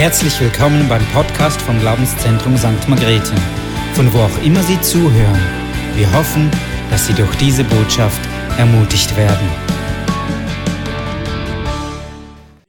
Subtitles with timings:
[0.00, 2.88] Herzlich willkommen beim Podcast vom Glaubenszentrum St.
[2.88, 3.34] Margrethe,
[3.92, 5.38] von wo auch immer Sie zuhören.
[5.94, 6.50] Wir hoffen,
[6.88, 8.18] dass Sie durch diese Botschaft
[8.56, 9.46] ermutigt werden.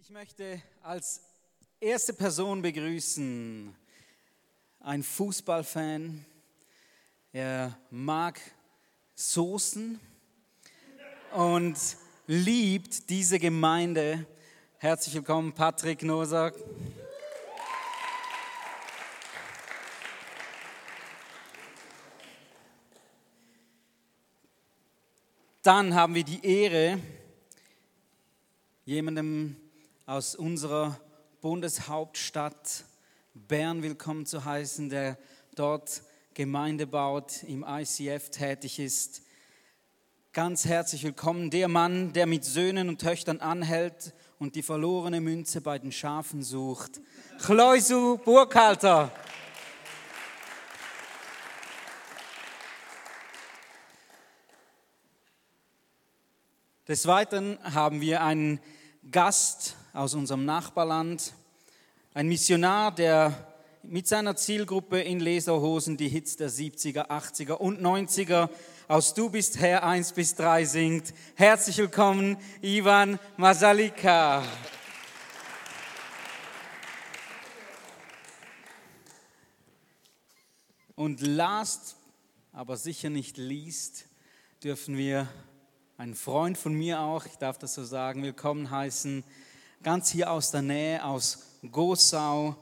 [0.02, 1.22] Ich möchte als
[1.80, 3.74] erste Person begrüßen
[4.82, 6.26] einen Fußballfan.
[7.32, 8.42] Er mag
[9.16, 10.02] Soßen
[11.34, 11.78] und
[12.28, 14.26] liebt diese Gemeinde.
[14.80, 16.56] Herzlich willkommen, Patrick Nosak.
[25.64, 26.98] Dann haben wir die Ehre,
[28.84, 29.56] jemandem
[30.08, 31.00] aus unserer
[31.40, 32.84] Bundeshauptstadt
[33.36, 35.20] Bern willkommen zu heißen, der
[35.54, 36.02] dort
[36.34, 39.22] Gemeinde baut, im ICF tätig ist.
[40.34, 45.62] Ganz herzlich willkommen, der Mann, der mit Söhnen und Töchtern anhält und die verlorene Münze
[45.62, 47.00] bei den Schafen sucht.
[47.38, 49.12] Chleusu Burkhalter.
[56.92, 58.60] Des Weiteren haben wir einen
[59.12, 61.32] Gast aus unserem Nachbarland,
[62.14, 63.48] ein Missionar, der
[63.82, 68.50] mit seiner Zielgruppe in Leserhosen die Hits der 70er, 80er und 90er
[68.90, 71.14] aus Du bist Herr 1 bis 3 singt.
[71.36, 74.44] Herzlich willkommen, Ivan Masalika.
[80.96, 81.96] Und last,
[82.52, 84.10] aber sicher nicht least,
[84.62, 85.30] dürfen wir
[86.02, 89.24] einen Freund von mir auch, ich darf das so sagen, willkommen heißen,
[89.84, 92.56] ganz hier aus der Nähe, aus Gosau,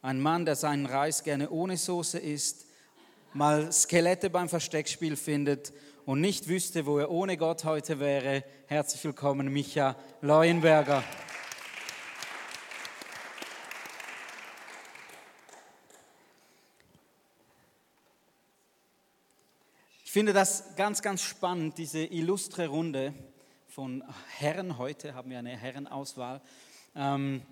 [0.00, 2.64] ein Mann, der seinen Reis gerne ohne Soße isst,
[3.34, 5.74] mal Skelette beim Versteckspiel findet
[6.06, 8.44] und nicht wüsste, wo er ohne Gott heute wäre.
[8.66, 11.04] Herzlich willkommen, Micha Leuenberger.
[20.16, 23.12] Finde das ganz, ganz spannend, diese illustre Runde
[23.66, 24.78] von Herren.
[24.78, 26.40] Heute haben wir eine Herrenauswahl.
[26.94, 27.42] Ähm,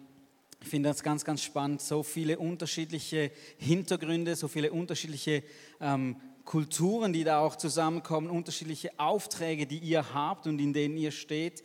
[0.62, 1.82] ich finde das ganz, ganz spannend.
[1.82, 5.42] So viele unterschiedliche Hintergründe, so viele unterschiedliche
[5.78, 6.16] ähm,
[6.46, 11.62] Kulturen, die da auch zusammenkommen, unterschiedliche Aufträge, die ihr habt und in denen ihr steht.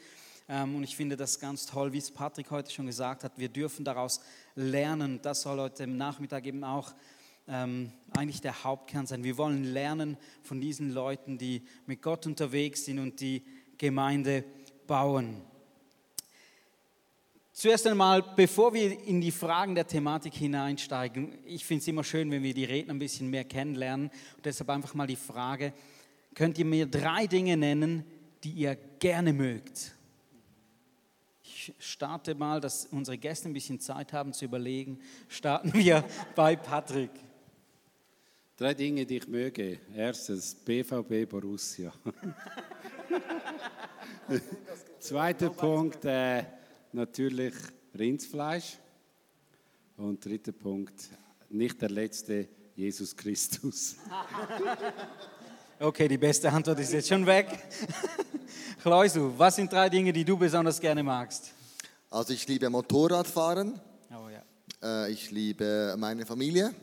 [0.49, 3.37] Ähm, und ich finde das ganz toll, wie es Patrick heute schon gesagt hat.
[3.37, 4.19] Wir dürfen daraus
[4.53, 5.21] lernen.
[5.21, 6.93] Das soll heute im Nachmittag eben auch
[7.49, 9.23] ähm, eigentlich der Hauptkern sein.
[9.23, 13.43] Wir wollen lernen von diesen Leuten, die mit Gott unterwegs sind und die
[13.77, 14.43] Gemeinde
[14.87, 15.41] bauen.
[17.51, 22.31] Zuerst einmal, bevor wir in die Fragen der Thematik hineinsteigen, ich finde es immer schön,
[22.31, 24.09] wenn wir die Redner ein bisschen mehr kennenlernen.
[24.37, 25.73] Und deshalb einfach mal die Frage,
[26.35, 28.05] könnt ihr mir drei Dinge nennen,
[28.45, 29.93] die ihr gerne mögt?
[31.43, 34.99] Ich starte mal, dass unsere Gäste ein bisschen Zeit haben zu überlegen.
[35.27, 36.05] Starten wir
[36.35, 37.11] bei Patrick.
[38.59, 39.79] Drei Dinge, die ich möge.
[39.95, 41.93] Erstens BVB Borussia.
[44.99, 46.43] Zweiter Punkt, äh,
[46.91, 47.53] natürlich
[47.97, 48.77] Rindsfleisch.
[49.95, 50.93] Und dritter Punkt,
[51.49, 53.95] nicht der letzte, Jesus Christus.
[55.81, 57.47] Okay, die beste Antwort ist jetzt schon weg.
[58.81, 61.53] Kleusu, was sind drei Dinge, die du besonders gerne magst?
[62.09, 63.79] Also ich liebe Motorradfahren.
[64.11, 64.43] Oh ja.
[65.05, 66.75] Äh, ich liebe meine Familie.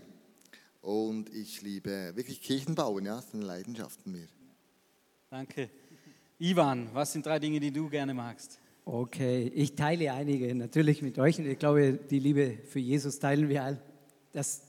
[0.87, 4.29] Und ich liebe wirklich Kirchen bauen, ja, das sind Leidenschaften mir.
[5.29, 5.69] Danke.
[6.39, 8.61] Ivan, was sind drei Dinge, die du gerne magst?
[8.85, 13.49] Okay, ich teile einige natürlich mit euch und ich glaube, die Liebe für Jesus teilen
[13.49, 13.83] wir all.
[14.33, 14.63] Das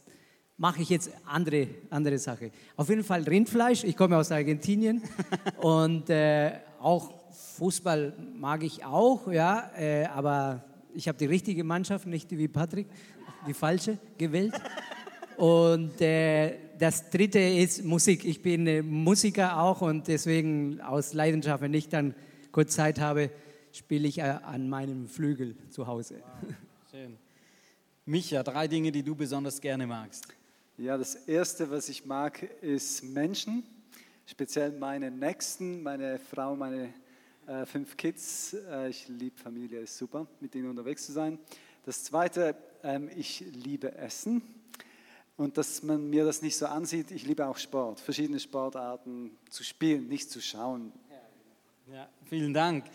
[0.58, 2.50] mache ich jetzt andere, andere Sache.
[2.76, 5.04] Auf jeden Fall Rindfleisch, ich komme aus Argentinien
[5.62, 12.08] und äh, auch Fußball mag ich auch, ja, äh, aber ich habe die richtige Mannschaft,
[12.08, 12.88] nicht wie Patrick,
[13.48, 14.60] die falsche gewählt.
[15.38, 18.26] Und äh, das dritte ist Musik.
[18.26, 22.16] Ich bin äh, Musiker auch und deswegen aus Leidenschaft, wenn ich dann
[22.52, 23.30] kurz Zeit habe,
[23.72, 26.22] spiele ich äh, an meinem Flügel zu Hause.
[26.22, 26.56] Wow,
[26.90, 27.18] schön.
[28.06, 30.28] Micha, drei Dinge, die du besonders gerne magst.
[30.76, 33.62] Ja, das erste, was ich mag, ist Menschen,
[34.26, 36.96] speziell meine Nächsten, meine Frau, meine
[37.46, 38.56] äh, fünf Kids.
[38.72, 41.38] Äh, ich liebe Familie, ist super, mit ihnen unterwegs zu sein.
[41.86, 44.42] Das zweite, ähm, ich liebe Essen
[45.38, 47.12] und dass man mir das nicht so ansieht.
[47.12, 50.92] Ich liebe auch Sport, verschiedene Sportarten zu spielen, nicht zu schauen.
[51.92, 52.86] Ja, vielen Dank.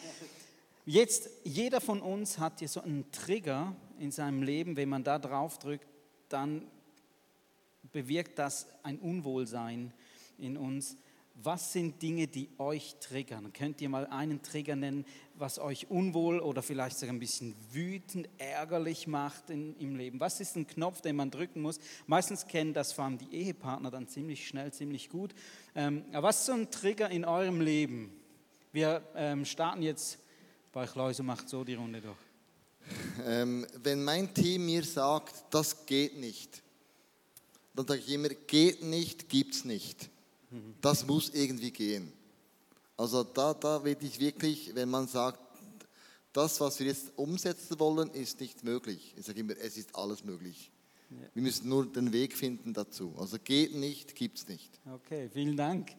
[0.85, 5.19] Jetzt, jeder von uns hat hier so einen Trigger in seinem Leben, wenn man da
[5.19, 5.87] drauf drückt,
[6.29, 6.67] dann
[7.93, 9.93] bewirkt das ein Unwohlsein
[10.39, 10.97] in uns.
[11.45, 13.53] Was sind Dinge, die euch triggern?
[13.53, 15.05] Könnt ihr mal einen Trigger nennen,
[15.35, 20.21] was euch unwohl oder vielleicht sogar ein bisschen wütend, ärgerlich macht in, im Leben?
[20.21, 21.81] Was ist ein Knopf, den man drücken muss?
[22.07, 25.35] Meistens kennen das vor allem die Ehepartner dann ziemlich schnell, ziemlich gut.
[25.75, 28.13] Ähm, aber was ist so ein Trigger in eurem Leben?
[28.71, 30.19] Wir ähm, starten jetzt
[30.73, 32.17] bei Läuse, macht so die Runde durch.
[33.27, 36.63] Ähm, wenn mein Team mir sagt, das geht nicht,
[37.75, 40.09] dann sage ich immer, geht nicht, gibt's nicht.
[40.81, 42.13] Das muss irgendwie gehen.
[42.97, 45.39] Also da, da will ich wirklich, wenn man sagt,
[46.33, 49.15] das, was wir jetzt umsetzen wollen, ist nicht möglich.
[49.17, 50.71] Ich sage immer, es ist alles möglich.
[51.35, 53.15] Wir müssen nur den Weg finden dazu.
[53.19, 54.71] Also geht nicht, gibt's nicht.
[54.91, 55.91] Okay, vielen Dank.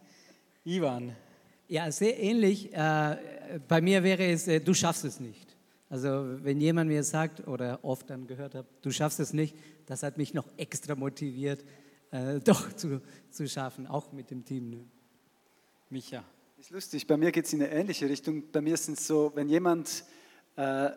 [0.66, 1.16] Ivan,
[1.68, 2.74] Ja, sehr ähnlich.
[2.74, 5.56] Äh, bei mir wäre es, äh, du schaffst es nicht.
[5.90, 6.10] Also
[6.44, 9.56] wenn jemand mir sagt oder oft dann gehört habe, du schaffst es nicht,
[9.86, 11.64] das hat mich noch extra motiviert,
[12.14, 14.70] äh, doch zu, zu schaffen, auch mit dem Team.
[14.70, 14.86] Ne?
[15.90, 16.24] Micha.
[16.58, 18.44] Ist lustig, bei mir geht es in eine ähnliche Richtung.
[18.52, 20.06] Bei mir sind es so, wenn jemand
[20.56, 20.92] äh,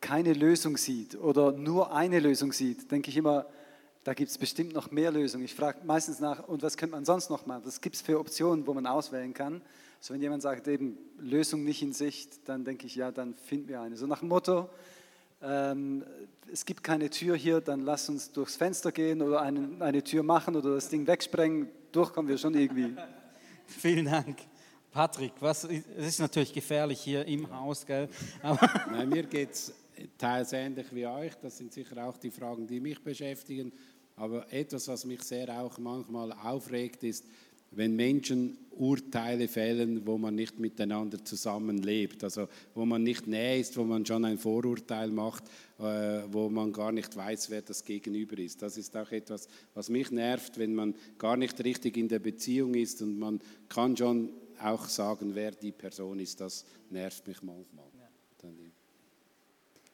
[0.00, 3.46] keine Lösung sieht oder nur eine Lösung sieht, denke ich immer,
[4.04, 5.44] da gibt es bestimmt noch mehr Lösungen.
[5.44, 7.62] Ich frage meistens nach, und was könnte man sonst noch machen?
[7.64, 9.62] Was gibt es für Optionen, wo man auswählen kann?
[10.00, 13.68] So, wenn jemand sagt, eben Lösung nicht in Sicht, dann denke ich, ja, dann finden
[13.68, 13.96] wir eine.
[13.96, 14.70] So nach dem Motto,
[15.42, 16.04] ähm,
[16.52, 20.22] es gibt keine Tür hier, dann lass uns durchs Fenster gehen oder eine, eine Tür
[20.22, 21.68] machen oder das Ding wegsprengen.
[21.92, 22.94] Durchkommen wir schon irgendwie.
[23.66, 24.38] Vielen Dank.
[24.90, 28.08] Patrick, was, es ist natürlich gefährlich hier im Haus, gell?
[28.42, 29.72] Aber Nein, mir geht es
[30.18, 31.32] teils ähnlich wie euch.
[31.40, 33.72] Das sind sicher auch die Fragen, die mich beschäftigen.
[34.16, 37.24] Aber etwas, was mich sehr auch manchmal aufregt, ist,
[37.70, 43.76] wenn Menschen Urteile fällen, wo man nicht miteinander zusammenlebt, also wo man nicht näher ist,
[43.76, 45.44] wo man schon ein Vorurteil macht,
[45.78, 48.62] äh, wo man gar nicht weiß, wer das Gegenüber ist.
[48.62, 52.74] Das ist auch etwas, was mich nervt, wenn man gar nicht richtig in der Beziehung
[52.74, 54.30] ist und man kann schon
[54.62, 56.40] auch sagen, wer die Person ist.
[56.40, 57.89] Das nervt mich manchmal.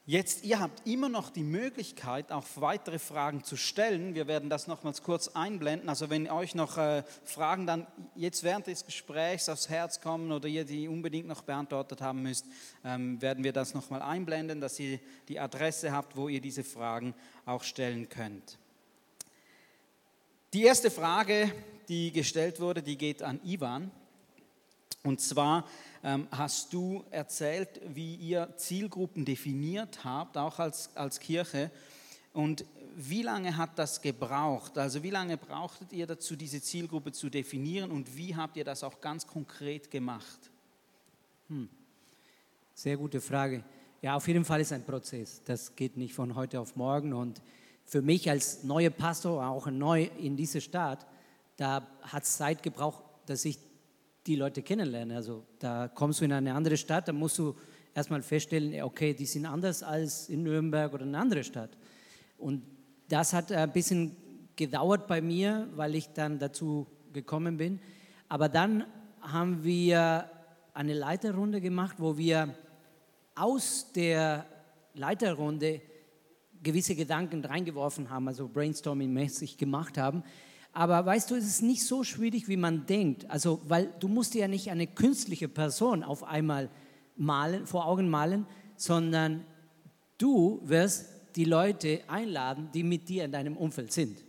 [0.09, 4.15] Jetzt, ihr habt immer noch die Möglichkeit, auch weitere Fragen zu stellen.
[4.15, 5.89] Wir werden das nochmals kurz einblenden.
[5.89, 10.47] Also wenn euch noch äh, Fragen dann jetzt während des Gesprächs aufs Herz kommen oder
[10.47, 12.47] ihr die unbedingt noch beantwortet haben müsst,
[12.85, 17.13] ähm, werden wir das nochmal einblenden, dass ihr die Adresse habt, wo ihr diese Fragen
[17.45, 18.59] auch stellen könnt.
[20.53, 21.51] Die erste Frage,
[21.89, 23.91] die gestellt wurde, die geht an Ivan.
[25.07, 25.65] Und zwar
[26.03, 31.71] ähm, hast du erzählt, wie ihr Zielgruppen definiert habt, auch als, als Kirche.
[32.33, 32.65] Und
[32.97, 34.77] wie lange hat das gebraucht?
[34.79, 38.83] Also wie lange brauchtet ihr dazu, diese Zielgruppe zu definieren und wie habt ihr das
[38.83, 40.51] auch ganz konkret gemacht?
[42.75, 43.63] Sehr gute Frage.
[44.03, 45.41] Ja, auf jeden Fall ist ein Prozess.
[45.45, 47.13] Das geht nicht von heute auf morgen.
[47.13, 47.41] Und
[47.85, 51.07] für mich als neuer Pastor, auch neu in dieser Stadt,
[51.57, 53.59] da hat es Zeit gebraucht, dass ich
[54.27, 55.17] die Leute kennenlerne.
[55.17, 57.55] Also da kommst du in eine andere Stadt, da musst du
[57.95, 61.71] erstmal feststellen, okay, die sind anders als in Nürnberg oder in einer anderen Stadt.
[62.39, 62.63] Und
[63.09, 64.17] das hat ein bisschen
[64.57, 67.81] gedauert bei mir, weil ich dann dazu gekommen bin.
[68.29, 68.85] Aber dann
[69.21, 70.31] haben wir
[70.75, 72.55] eine Leiterrunde gemacht, wo wir
[73.35, 74.47] aus der
[74.95, 75.81] Leiterrunde
[76.63, 80.23] gewisse Gedanken reingeworfen haben, also brainstorming-mäßig gemacht haben.
[80.77, 83.31] Aber weißt du, es ist nicht so schwierig, wie man denkt.
[83.31, 86.69] Also, weil du musst ja nicht eine künstliche Person auf einmal
[87.17, 88.45] malen, vor Augen malen,
[88.77, 89.43] sondern
[90.19, 94.23] du wirst die Leute einladen, die mit dir in deinem Umfeld sind.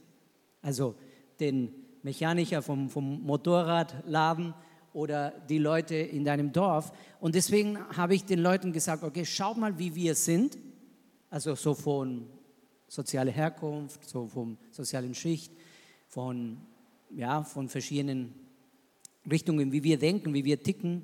[0.62, 0.96] Also
[1.42, 1.70] den
[2.02, 4.54] Mechaniker vom, vom Motorradladen
[4.94, 6.94] oder die Leute in deinem Dorf.
[7.20, 10.58] Und deswegen habe ich den Leuten gesagt, okay, schaut mal, wie wir sind.
[11.30, 12.26] Also so von
[12.88, 15.52] sozialer Herkunft, so vom sozialen Schicht,
[16.18, 16.58] von,
[17.12, 18.34] ja, von verschiedenen
[19.30, 21.04] Richtungen, wie wir denken, wie wir ticken.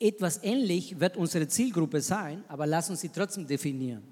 [0.00, 4.02] Etwas ähnlich wird unsere Zielgruppe sein, aber lass uns sie trotzdem definieren.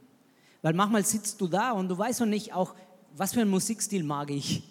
[0.61, 2.75] Weil manchmal sitzt du da und du weißt noch nicht auch,
[3.17, 4.62] was für einen Musikstil mag ich.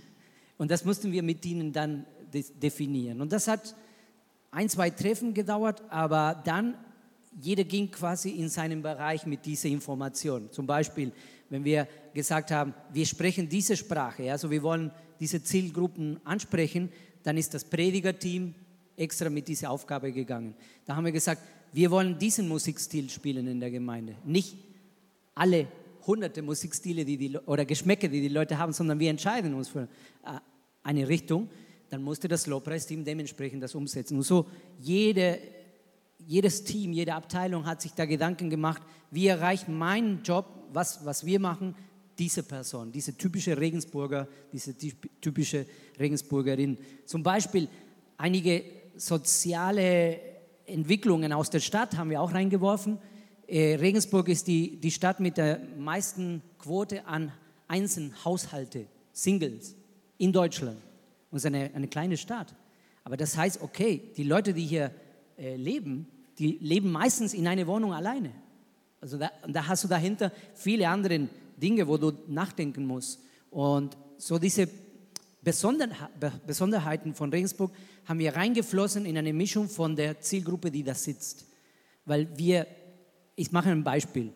[0.59, 3.21] Und das mussten wir mit ihnen dann de definieren.
[3.21, 3.75] Und das hat
[4.51, 6.75] ein, zwei Treffen gedauert, aber dann
[7.39, 10.51] jeder ging quasi in seinen Bereich mit dieser Information.
[10.51, 11.11] Zum Beispiel,
[11.51, 14.89] wenn wir gesagt haben, wir sprechen diese Sprache, also wir wollen
[15.19, 16.89] diese Zielgruppen ansprechen,
[17.23, 18.55] dann ist das Predigerteam
[18.95, 20.55] extra mit dieser Aufgabe gegangen.
[20.85, 21.41] Da haben wir gesagt,
[21.73, 24.15] wir wollen diesen Musikstil spielen in der Gemeinde.
[24.23, 24.57] Nicht
[25.35, 25.67] alle
[26.07, 29.83] hunderte Musikstile die die, oder Geschmäcke, die die Leute haben, sondern wir entscheiden uns für
[30.23, 30.39] äh,
[30.83, 31.49] eine Richtung.
[31.89, 34.15] Dann musste das Lobpreisteam dementsprechend das umsetzen.
[34.15, 34.47] Und so
[34.79, 35.37] jede,
[36.17, 38.81] jedes Team, jede Abteilung hat sich da Gedanken gemacht,
[39.11, 41.75] wie erreicht mein Job, was, was wir machen,
[42.17, 45.65] diese Person, diese typische Regensburger, diese typische
[45.99, 46.77] Regensburgerin.
[47.05, 47.67] Zum Beispiel
[48.17, 48.63] einige
[48.95, 50.19] soziale
[50.65, 52.99] Entwicklungen aus der Stadt haben wir auch reingeworfen.
[53.47, 57.31] Äh, Regensburg ist die, die Stadt mit der meisten Quote an
[57.67, 59.75] Einzelhaushalte, Singles
[60.17, 60.77] in Deutschland.
[61.31, 62.53] Und es ist eine, eine kleine Stadt.
[63.03, 64.91] Aber das heißt, okay, die Leute, die hier
[65.37, 66.05] äh, leben,
[66.37, 68.31] die leben meistens in einer Wohnung alleine.
[69.01, 71.27] Also da, da hast du dahinter viele andere
[71.57, 73.19] Dinge, wo du nachdenken musst.
[73.49, 74.69] Und so diese
[75.41, 77.71] Besonderheiten von Regensburg
[78.05, 81.45] haben wir reingeflossen in eine Mischung von der Zielgruppe, die da sitzt.
[82.05, 82.67] Weil wir,
[83.35, 84.31] ich mache ein Beispiel.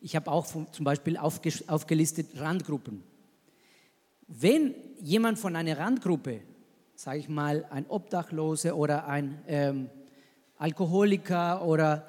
[0.00, 3.02] Ich habe auch zum Beispiel aufgelistet Randgruppen.
[4.28, 6.40] Wenn jemand von einer Randgruppe,
[6.94, 9.90] sage ich mal, ein Obdachlose oder ein ähm,
[10.56, 12.06] Alkoholiker oder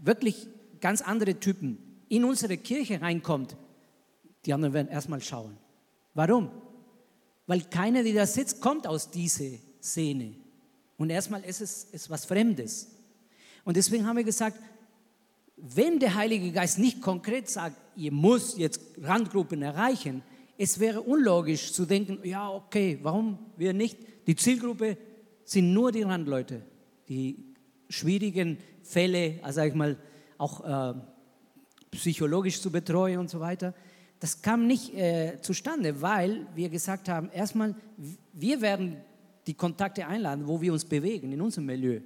[0.00, 0.48] wirklich
[0.84, 1.78] ganz andere Typen
[2.10, 3.56] in unsere Kirche reinkommt,
[4.44, 5.56] die anderen werden erstmal schauen.
[6.12, 6.50] Warum?
[7.46, 10.34] Weil keiner, der da sitzt, kommt aus dieser Szene.
[10.98, 12.90] Und erstmal ist es ist was Fremdes.
[13.64, 14.60] Und deswegen haben wir gesagt,
[15.56, 20.22] wenn der Heilige Geist nicht konkret sagt, ihr müsst jetzt Randgruppen erreichen,
[20.58, 23.96] es wäre unlogisch zu denken, ja, okay, warum wir nicht?
[24.26, 24.98] Die Zielgruppe
[25.44, 26.60] sind nur die Randleute,
[27.08, 27.54] die
[27.88, 29.96] schwierigen Fälle, also sag ich mal,
[30.38, 30.94] auch äh,
[31.90, 33.74] psychologisch zu betreuen und so weiter.
[34.20, 37.74] Das kam nicht äh, zustande, weil wir gesagt haben, erstmal,
[38.32, 38.96] wir werden
[39.46, 42.00] die Kontakte einladen, wo wir uns bewegen, in unserem Milieu.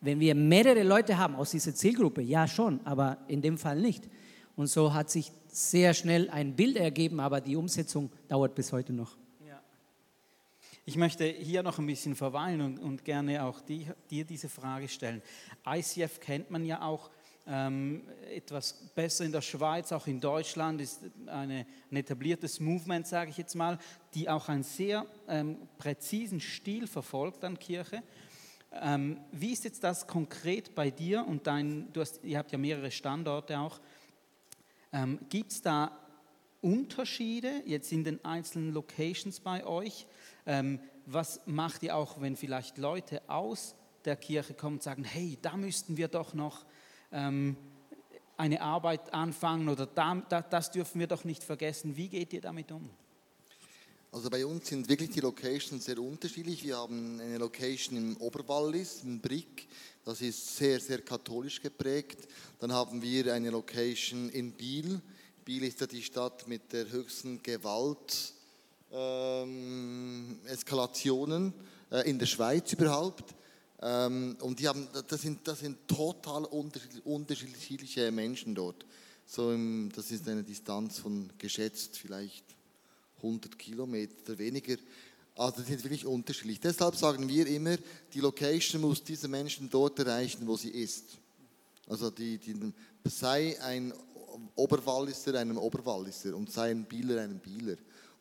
[0.00, 4.08] Wenn wir mehrere Leute haben aus dieser Zielgruppe, ja schon, aber in dem Fall nicht.
[4.56, 8.92] Und so hat sich sehr schnell ein Bild ergeben, aber die Umsetzung dauert bis heute
[8.92, 9.16] noch.
[9.46, 9.60] Ja.
[10.84, 14.88] Ich möchte hier noch ein bisschen verweilen und, und gerne auch die, dir diese Frage
[14.88, 15.22] stellen.
[15.66, 17.10] ICF kennt man ja auch
[17.46, 18.02] ähm,
[18.34, 23.36] etwas besser in der Schweiz, auch in Deutschland ist eine, ein etabliertes Movement, sage ich
[23.36, 23.78] jetzt mal,
[24.14, 28.02] die auch einen sehr ähm, präzisen Stil verfolgt an Kirche.
[28.72, 32.58] Ähm, wie ist jetzt das konkret bei dir und dein, du hast, ihr habt ja
[32.58, 33.80] mehrere Standorte auch.
[34.92, 35.96] Ähm, Gibt es da
[36.60, 40.06] Unterschiede jetzt in den einzelnen Locations bei euch?
[40.46, 45.38] Ähm, was macht ihr auch, wenn vielleicht Leute aus der Kirche kommen und sagen, hey,
[45.40, 46.64] da müssten wir doch noch
[47.16, 47.56] ähm,
[48.36, 51.96] eine Arbeit anfangen oder da, da, das dürfen wir doch nicht vergessen.
[51.96, 52.88] Wie geht ihr damit um?
[54.12, 56.62] Also bei uns sind wirklich die Locations sehr unterschiedlich.
[56.62, 59.68] Wir haben eine Location im Oberwallis, in Brick,
[60.04, 62.28] das ist sehr, sehr katholisch geprägt.
[62.60, 65.00] Dann haben wir eine Location in Biel.
[65.44, 68.32] Biel ist ja die Stadt mit der höchsten Gewalt.
[68.92, 71.52] Ähm, Eskalationen
[71.90, 73.34] äh, in der Schweiz überhaupt.
[73.82, 76.44] Ähm, und die haben, das, sind, das sind total
[77.04, 78.86] unterschiedliche Menschen dort.
[79.26, 82.44] So im, das ist eine Distanz von geschätzt vielleicht
[83.18, 84.76] 100 Kilometer weniger.
[85.34, 86.60] Also die sind wirklich unterschiedlich.
[86.60, 87.76] Deshalb sagen wir immer,
[88.14, 91.18] die Location muss diese Menschen dort erreichen, wo sie ist.
[91.88, 92.54] Also die, die,
[93.04, 93.92] sei ein
[94.54, 97.76] Oberwalliser einem Oberwalliser und sei ein Bieler einem Bieler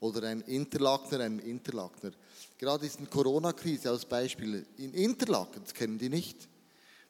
[0.05, 2.13] oder ein Interlakener einem Interlakener.
[2.57, 6.47] Gerade ist in Corona-Krise als Beispiel in Interlaken, das kennen die nicht.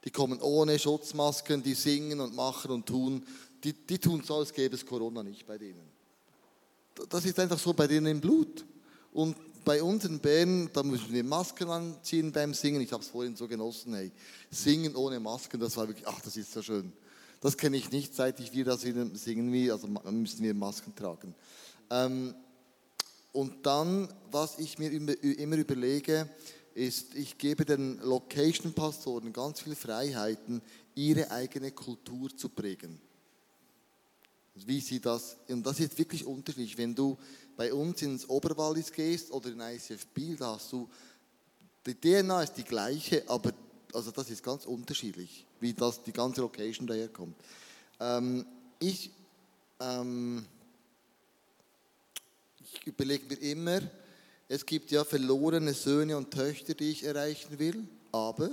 [0.04, 3.25] Die kommen ohne Schutzmasken, die singen und machen und tun.
[3.64, 5.90] Die, die tun so, als gäbe es Corona nicht bei denen.
[7.10, 8.64] Das ist einfach so bei denen im Blut.
[9.12, 9.36] Und
[9.66, 12.82] bei uns in Bern, da müssen wir Masken anziehen beim Singen.
[12.82, 14.12] Ich habe es vorhin so genossen, hey.
[14.52, 16.94] Singen ohne Masken, das war wirklich, ach, das ist so schön.
[17.42, 21.36] Das kenne ich nicht, seit ich wir das singen, also müssen wir Masken tragen.
[21.90, 22.34] Ähm,
[23.36, 26.30] und dann, was ich mir immer überlege,
[26.74, 30.62] ist, ich gebe den Location-Pastoren ganz viele Freiheiten,
[30.96, 32.98] ihre eigene Kultur zu prägen.
[34.54, 36.77] Wie sie das, und das ist wirklich unterschiedlich.
[36.77, 37.18] Wenn du
[37.58, 40.88] bei uns ins Oberwallis gehst oder in ICF Biel, da hast du,
[41.86, 43.51] die DNA ist die gleiche, aber
[43.94, 47.36] also das ist ganz unterschiedlich, wie das die ganze Location daherkommt.
[48.00, 48.46] Ähm,
[48.80, 49.12] ich
[49.82, 50.46] ähm,
[52.82, 53.82] ich überlege mir immer,
[54.48, 58.51] es gibt ja verlorene Söhne und Töchter, die ich erreichen will, aber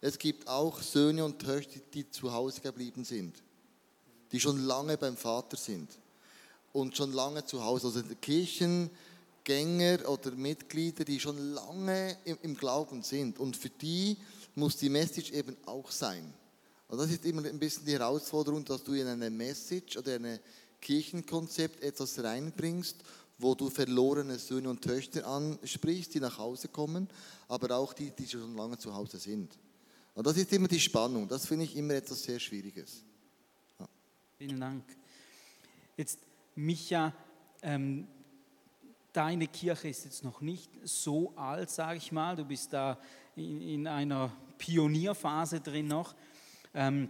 [0.00, 3.42] es gibt auch Söhne und Töchter, die zu Hause geblieben sind,
[4.32, 5.90] die schon lange beim Vater sind
[6.72, 13.02] und schon lange zu Hause, also Kirchengänger oder Mitglieder, die schon lange im, im Glauben
[13.02, 13.38] sind.
[13.38, 14.16] Und für die
[14.54, 16.32] muss die Message eben auch sein.
[16.88, 20.38] Und das ist immer ein bisschen die Herausforderung, dass du in eine Message oder ein
[20.80, 22.96] Kirchenkonzept etwas reinbringst,
[23.38, 27.08] wo du verlorene Söhne und Töchter ansprichst, die nach Hause kommen,
[27.46, 29.58] aber auch die, die schon lange zu Hause sind.
[30.14, 31.28] Und das ist immer die Spannung.
[31.28, 33.04] Das finde ich immer etwas sehr Schwieriges.
[33.78, 33.88] Ja.
[34.36, 34.84] Vielen Dank.
[35.96, 36.18] Jetzt,
[36.56, 37.14] Micha,
[37.62, 38.08] ähm,
[39.12, 42.36] deine Kirche ist jetzt noch nicht so alt, sage ich mal.
[42.36, 42.98] Du bist da
[43.36, 46.14] in, in einer Pionierphase drin noch.
[46.74, 47.08] Ähm,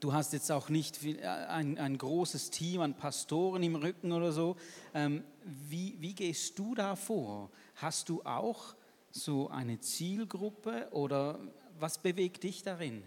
[0.00, 4.32] du hast jetzt auch nicht äh, ein, ein, großes Team an Pastoren im Rücken oder
[4.32, 4.56] so.
[4.94, 5.24] Ähm,
[5.68, 7.50] wie, wie gehst du da vor?
[7.76, 8.74] Hast du auch
[9.10, 11.38] so eine Zielgruppe oder
[11.78, 13.02] was bewegt dich darin?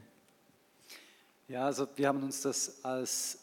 [1.47, 3.39] Ja, also wir haben uns das als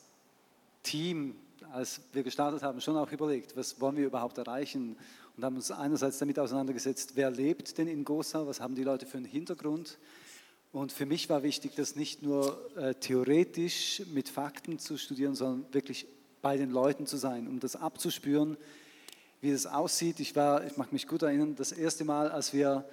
[0.83, 1.37] Team,
[1.73, 4.97] als wir gestartet haben, schon auch überlegt, was wollen wir überhaupt erreichen
[5.37, 9.07] und haben uns einerseits damit auseinandergesetzt, wer lebt denn in Gosau, was haben die Leute
[9.07, 9.99] für einen Hintergrund.
[10.73, 15.73] Und für mich war wichtig, das nicht nur äh, theoretisch mit Fakten zu studieren, sondern
[15.73, 16.07] wirklich
[16.43, 18.57] bei den Leuten zu sein, um das abzuspüren,
[19.41, 20.21] wie das aussieht.
[20.21, 22.85] Ich war, ich mag mich gut erinnern, das erste Mal, als wir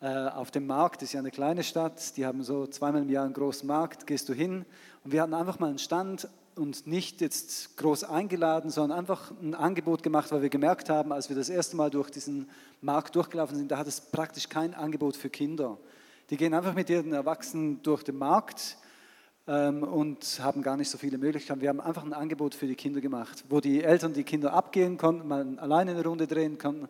[0.00, 3.10] äh, auf dem Markt, das ist ja eine kleine Stadt, die haben so zweimal im
[3.10, 4.64] Jahr einen großen Markt, gehst du hin
[5.04, 9.54] und wir hatten einfach mal einen Stand und nicht jetzt groß eingeladen, sondern einfach ein
[9.54, 12.48] Angebot gemacht, weil wir gemerkt haben, als wir das erste Mal durch diesen
[12.80, 15.78] Markt durchgelaufen sind, da hat es praktisch kein Angebot für Kinder.
[16.30, 18.76] Die gehen einfach mit ihren Erwachsenen durch den Markt
[19.46, 21.60] und haben gar nicht so viele Möglichkeiten.
[21.60, 24.96] Wir haben einfach ein Angebot für die Kinder gemacht, wo die Eltern die Kinder abgehen
[24.96, 26.88] konnten, mal alleine eine Runde drehen konnten.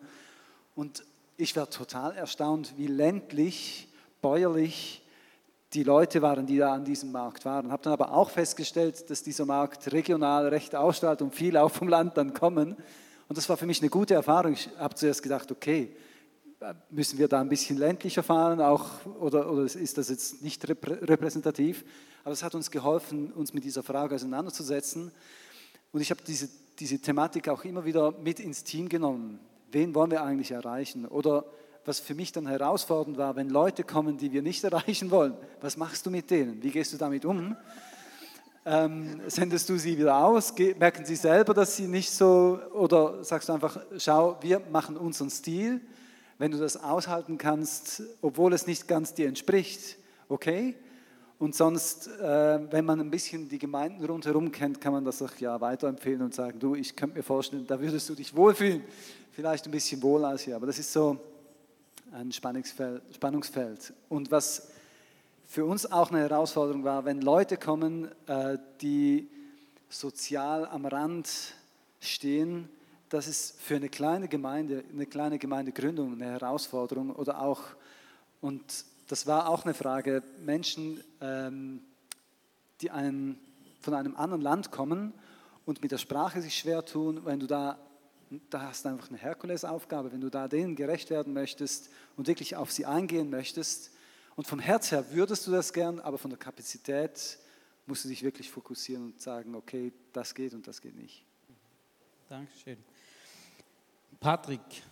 [0.73, 1.03] Und
[1.37, 3.89] ich war total erstaunt, wie ländlich,
[4.21, 5.01] bäuerlich
[5.73, 7.71] die Leute waren, die da an diesem Markt waren.
[7.71, 11.89] Habe dann aber auch festgestellt, dass dieser Markt regional recht ausstrahlt und viele auch vom
[11.89, 12.77] Land dann kommen.
[13.27, 14.53] Und das war für mich eine gute Erfahrung.
[14.53, 15.93] Ich habe zuerst gedacht, okay,
[16.89, 21.83] müssen wir da ein bisschen ländlicher fahren auch, oder, oder ist das jetzt nicht repräsentativ?
[22.23, 25.11] Aber es hat uns geholfen, uns mit dieser Frage auseinanderzusetzen.
[25.91, 29.39] Und ich habe diese, diese Thematik auch immer wieder mit ins Team genommen.
[29.71, 31.05] Wen wollen wir eigentlich erreichen?
[31.05, 31.45] Oder
[31.85, 35.77] was für mich dann herausfordernd war, wenn Leute kommen, die wir nicht erreichen wollen, was
[35.77, 36.61] machst du mit denen?
[36.63, 37.55] Wie gehst du damit um?
[38.65, 40.51] Ähm, sendest du sie wieder aus?
[40.79, 45.29] Merken sie selber, dass sie nicht so, oder sagst du einfach, schau, wir machen unseren
[45.29, 45.81] Stil.
[46.37, 50.75] Wenn du das aushalten kannst, obwohl es nicht ganz dir entspricht, okay.
[51.37, 55.35] Und sonst, äh, wenn man ein bisschen die Gemeinden rundherum kennt, kann man das auch
[55.37, 58.83] ja weiterempfehlen und sagen, du, ich könnte mir vorstellen, da würdest du dich wohlfühlen.
[59.31, 61.19] Vielleicht ein bisschen wohler als hier, aber das ist so,
[62.11, 63.93] ein Spannungsfeld, Spannungsfeld.
[64.09, 64.69] Und was
[65.45, 69.27] für uns auch eine Herausforderung war, wenn Leute kommen, äh, die
[69.89, 71.29] sozial am Rand
[71.99, 72.69] stehen,
[73.09, 77.61] das ist für eine kleine Gemeinde, eine kleine Gemeindegründung eine Herausforderung oder auch,
[78.41, 81.81] und das war auch eine Frage, Menschen, ähm,
[82.81, 83.39] die einen,
[83.81, 85.13] von einem anderen Land kommen
[85.65, 87.79] und mit der Sprache sich schwer tun, wenn du da
[88.49, 92.55] da hast du einfach eine Herkulesaufgabe, wenn du da denen gerecht werden möchtest und wirklich
[92.55, 93.91] auf sie eingehen möchtest.
[94.35, 97.39] Und vom Herz her würdest du das gern, aber von der Kapazität
[97.85, 101.23] musst du dich wirklich fokussieren und sagen, okay, das geht und das geht nicht.
[102.27, 102.77] Dankeschön.
[104.19, 104.83] Patrick,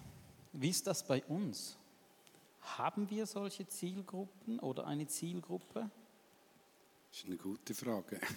[0.53, 1.77] wie ist das bei uns?
[2.61, 5.89] Haben wir solche Zielgruppen oder eine Zielgruppe?
[7.09, 8.19] Das ist eine gute Frage.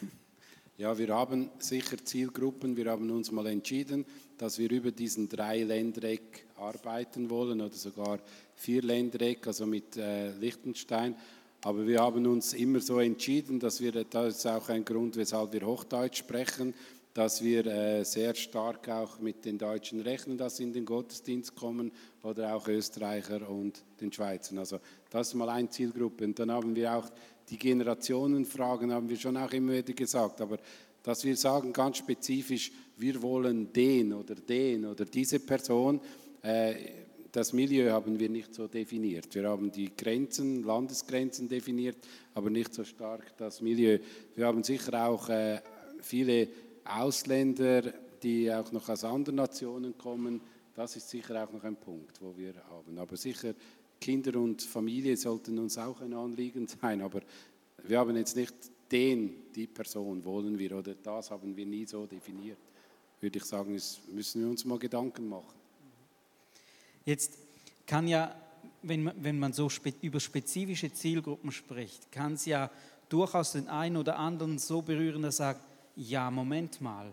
[0.78, 2.76] Ja, wir haben sicher Zielgruppen.
[2.76, 4.04] Wir haben uns mal entschieden,
[4.36, 8.18] dass wir über diesen drei Ländereck arbeiten wollen oder sogar
[8.54, 11.16] vier Ländereck, also mit äh, Liechtenstein.
[11.62, 15.54] Aber wir haben uns immer so entschieden, dass wir, das ist auch ein Grund, weshalb
[15.54, 16.74] wir Hochdeutsch sprechen,
[17.16, 21.54] dass wir äh, sehr stark auch mit den Deutschen rechnen, dass sie in den Gottesdienst
[21.54, 21.90] kommen
[22.22, 24.58] oder auch Österreicher und den Schweizern.
[24.58, 26.24] Also das ist mal eine Zielgruppe.
[26.24, 27.08] Und dann haben wir auch
[27.48, 30.58] die Generationenfragen haben wir schon auch immer wieder gesagt, aber
[31.02, 36.02] dass wir sagen ganz spezifisch, wir wollen den oder den oder diese Person,
[36.42, 36.74] äh,
[37.32, 39.34] das Milieu haben wir nicht so definiert.
[39.34, 41.96] Wir haben die Grenzen, Landesgrenzen definiert,
[42.34, 44.00] aber nicht so stark das Milieu.
[44.34, 45.60] Wir haben sicher auch äh,
[46.02, 46.48] viele
[46.86, 47.82] Ausländer,
[48.22, 50.40] die auch noch aus anderen Nationen kommen.
[50.74, 52.98] Das ist sicher auch noch ein Punkt, wo wir haben.
[52.98, 53.54] Aber sicher
[54.00, 57.22] Kinder und Familie sollten uns auch ein Anliegen sein, aber
[57.84, 58.54] wir haben jetzt nicht
[58.90, 62.58] den, die Person wollen wir oder das haben wir nie so definiert.
[63.20, 65.54] Würde ich sagen, das müssen wir uns mal Gedanken machen.
[67.04, 67.38] Jetzt
[67.86, 68.34] kann ja,
[68.82, 72.70] wenn man, wenn man so spe über spezifische Zielgruppen spricht, kann es ja
[73.08, 75.60] durchaus den einen oder anderen so berühren, dass er sagt,
[75.96, 77.12] ja, Moment mal,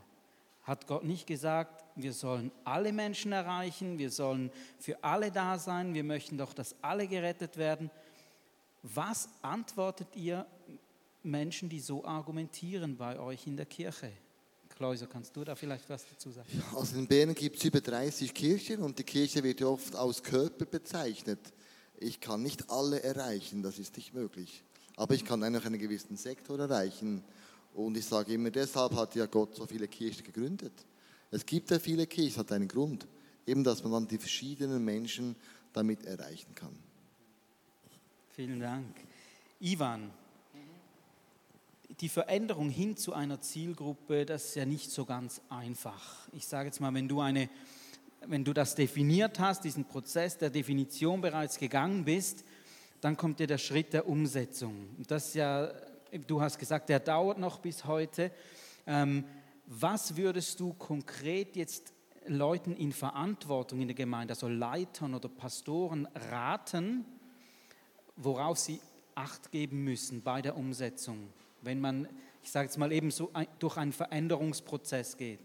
[0.63, 5.93] hat Gott nicht gesagt, wir sollen alle Menschen erreichen, wir sollen für alle da sein,
[5.93, 7.89] wir möchten doch, dass alle gerettet werden.
[8.81, 10.45] Was antwortet ihr
[11.21, 14.11] Menschen, die so argumentieren bei euch in der Kirche?
[14.69, 16.47] Klauser, kannst du da vielleicht was dazu sagen?
[16.75, 20.65] Also in Bern gibt es über 30 Kirchen und die Kirche wird oft als Körper
[20.65, 21.39] bezeichnet.
[21.97, 24.63] Ich kann nicht alle erreichen, das ist nicht möglich.
[24.95, 27.23] Aber ich kann einen gewissen Sektor erreichen.
[27.73, 30.73] Und ich sage immer, deshalb hat ja Gott so viele Kirchen gegründet.
[31.31, 33.07] Es gibt ja viele Kirchen, hat einen Grund.
[33.45, 35.35] eben dass man dann die verschiedenen Menschen
[35.73, 36.75] damit erreichen kann.
[38.31, 38.95] Vielen Dank.
[39.59, 40.11] Ivan,
[41.99, 46.27] die Veränderung hin zu einer Zielgruppe, das ist ja nicht so ganz einfach.
[46.31, 47.49] Ich sage jetzt mal, wenn du, eine,
[48.25, 52.43] wenn du das definiert hast, diesen Prozess der Definition bereits gegangen bist,
[53.01, 54.87] dann kommt dir der Schritt der Umsetzung.
[55.07, 55.71] Das ist ja,
[56.27, 58.31] du hast gesagt, der dauert noch bis heute.
[58.85, 59.25] Ähm,
[59.65, 61.93] was würdest du konkret jetzt
[62.27, 67.05] Leuten in Verantwortung in der Gemeinde, also Leitern oder Pastoren, raten,
[68.15, 68.79] worauf sie
[69.15, 71.29] Acht geben müssen bei der Umsetzung,
[71.61, 72.07] wenn man,
[72.41, 75.39] ich sage jetzt mal eben so, durch einen Veränderungsprozess geht?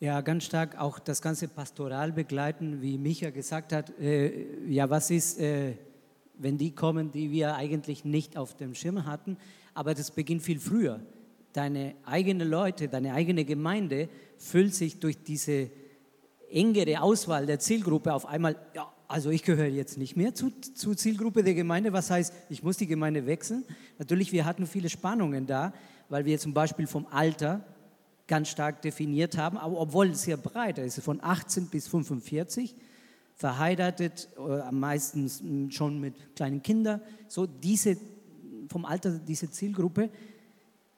[0.00, 3.96] Ja, ganz stark auch das ganze Pastoral begleiten, wie Micha gesagt hat.
[4.00, 5.76] Äh, ja, was ist, äh,
[6.42, 9.36] wenn die kommen, die wir eigentlich nicht auf dem Schirm hatten?
[9.74, 11.00] Aber das beginnt viel früher
[11.52, 15.70] deine eigenen Leute, deine eigene Gemeinde füllt sich durch diese
[16.50, 20.94] engere Auswahl der Zielgruppe auf einmal, ja, also ich gehöre jetzt nicht mehr zur zu
[20.94, 23.64] Zielgruppe der Gemeinde, was heißt, ich muss die Gemeinde wechseln.
[23.98, 25.72] Natürlich, wir hatten viele Spannungen da,
[26.08, 27.64] weil wir zum Beispiel vom Alter
[28.26, 32.74] ganz stark definiert haben, aber obwohl es sehr breit ist, von 18 bis 45,
[33.42, 37.96] verheiratet, äh, am meisten schon mit kleinen Kindern, so diese,
[38.68, 40.10] vom Alter diese Zielgruppe,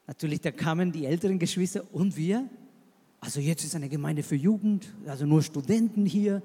[0.07, 2.47] Natürlich, da kamen die älteren Geschwister und wir.
[3.19, 6.43] Also jetzt ist eine Gemeinde für Jugend, also nur Studenten hier.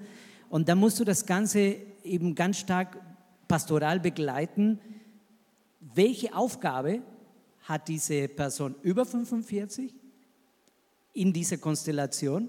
[0.48, 2.98] Und da musst du das Ganze eben ganz stark
[3.48, 4.78] pastoral begleiten.
[5.94, 7.02] Welche Aufgabe
[7.64, 9.94] hat diese Person über 45
[11.12, 12.48] in dieser Konstellation?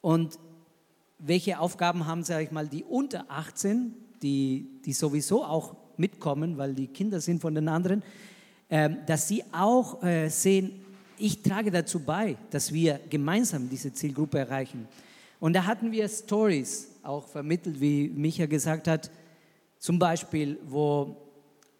[0.00, 0.38] Und
[1.22, 6.74] welche Aufgaben haben, sage ich mal, die unter 18, die, die sowieso auch mitkommen, weil
[6.74, 8.02] die Kinder sind von den anderen?
[8.68, 10.72] Ähm, dass sie auch äh, sehen,
[11.18, 14.88] ich trage dazu bei, dass wir gemeinsam diese Zielgruppe erreichen.
[15.38, 19.10] Und da hatten wir Stories auch vermittelt, wie Micha gesagt hat,
[19.78, 21.16] zum Beispiel, wo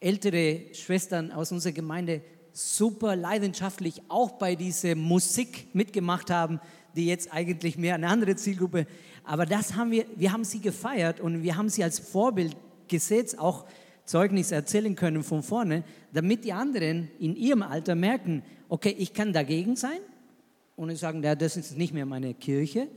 [0.00, 6.60] ältere Schwestern aus unserer Gemeinde super leidenschaftlich auch bei dieser Musik mitgemacht haben,
[6.94, 8.86] die jetzt eigentlich mehr eine andere Zielgruppe.
[9.24, 12.56] Aber das haben wir, wir haben sie gefeiert und wir haben sie als Vorbild
[12.88, 13.66] gesetzt, auch
[14.04, 19.32] Zeugnis erzählen können von vorne, damit die anderen in ihrem Alter merken, okay, ich kann
[19.32, 20.00] dagegen sein
[20.76, 22.88] und sagen, ja, das ist nicht mehr meine Kirche.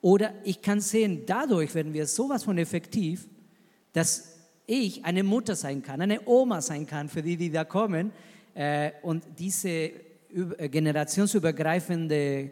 [0.00, 3.28] Oder ich kann sehen, dadurch werden wir sowas von effektiv,
[3.92, 8.12] dass ich eine Mutter sein kann, eine Oma sein kann für die, die da kommen.
[8.54, 9.92] Äh, und diese äh,
[10.70, 12.50] generationsübergreifende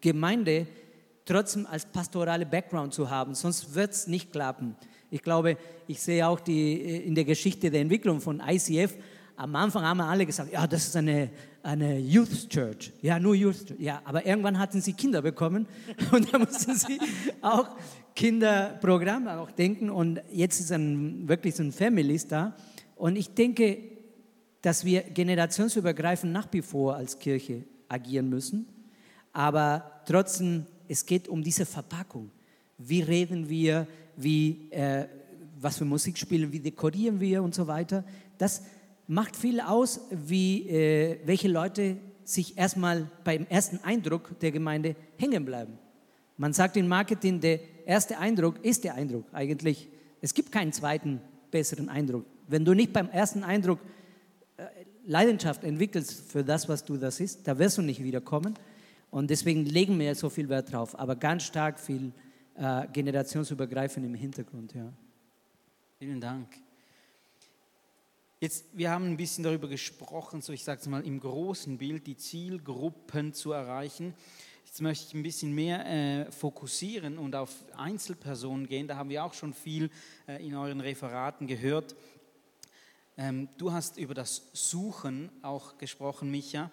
[0.00, 0.66] Gemeinde
[1.26, 4.76] trotzdem als pastorale Background zu haben, sonst wird es nicht klappen.
[5.10, 8.96] Ich glaube, ich sehe auch die, äh, in der Geschichte der Entwicklung von ICF,
[9.36, 11.30] am Anfang haben alle gesagt, ja, das ist eine,
[11.62, 12.92] eine Youth Church.
[13.02, 13.78] Ja, nur Youth Church.
[13.78, 15.66] Ja, aber irgendwann hatten sie Kinder bekommen
[16.12, 16.98] und da mussten sie
[17.42, 17.68] auch
[18.14, 22.56] Kinderprogramm auch denken und jetzt ist ein, wirklich so ein Families da.
[22.94, 23.78] Und ich denke,
[24.62, 28.66] dass wir generationsübergreifend nach wie vor als Kirche agieren müssen,
[29.32, 32.30] aber trotzdem, es geht um diese Verpackung.
[32.78, 35.06] Wie reden wir, wie, äh,
[35.60, 38.04] was für Musik spielen, wie dekorieren wir und so weiter.
[38.38, 38.62] Das
[39.06, 45.44] macht viel aus, wie, äh, welche Leute sich erstmal beim ersten Eindruck der Gemeinde hängen
[45.44, 45.78] bleiben.
[46.36, 49.88] Man sagt im Marketing, der erste Eindruck ist der Eindruck eigentlich.
[50.20, 51.20] Es gibt keinen zweiten
[51.50, 52.26] besseren Eindruck.
[52.48, 53.78] Wenn du nicht beim ersten Eindruck
[54.56, 54.64] äh,
[55.06, 58.54] Leidenschaft entwickelst für das, was du das ist, da wirst du nicht wiederkommen.
[59.10, 62.12] Und deswegen legen wir so viel Wert drauf, aber ganz stark viel
[62.54, 64.74] äh, generationsübergreifend im Hintergrund.
[64.74, 64.92] Ja.
[65.98, 66.48] Vielen Dank.
[68.38, 72.06] Jetzt, wir haben ein bisschen darüber gesprochen, so ich sage es mal im großen Bild,
[72.06, 74.14] die Zielgruppen zu erreichen.
[74.66, 78.88] Jetzt möchte ich ein bisschen mehr äh, fokussieren und auf Einzelpersonen gehen.
[78.88, 79.90] Da haben wir auch schon viel
[80.28, 81.96] äh, in euren Referaten gehört.
[83.16, 86.70] Ähm, du hast über das Suchen auch gesprochen, Micha.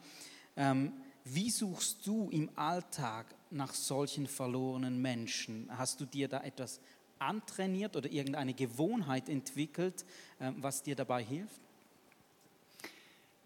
[0.58, 0.92] Ähm,
[1.26, 5.70] wie suchst du im Alltag nach solchen verlorenen Menschen?
[5.78, 6.80] Hast du dir da etwas
[7.20, 10.06] antrainiert oder irgendeine Gewohnheit entwickelt,
[10.42, 11.62] ähm, was dir dabei hilft?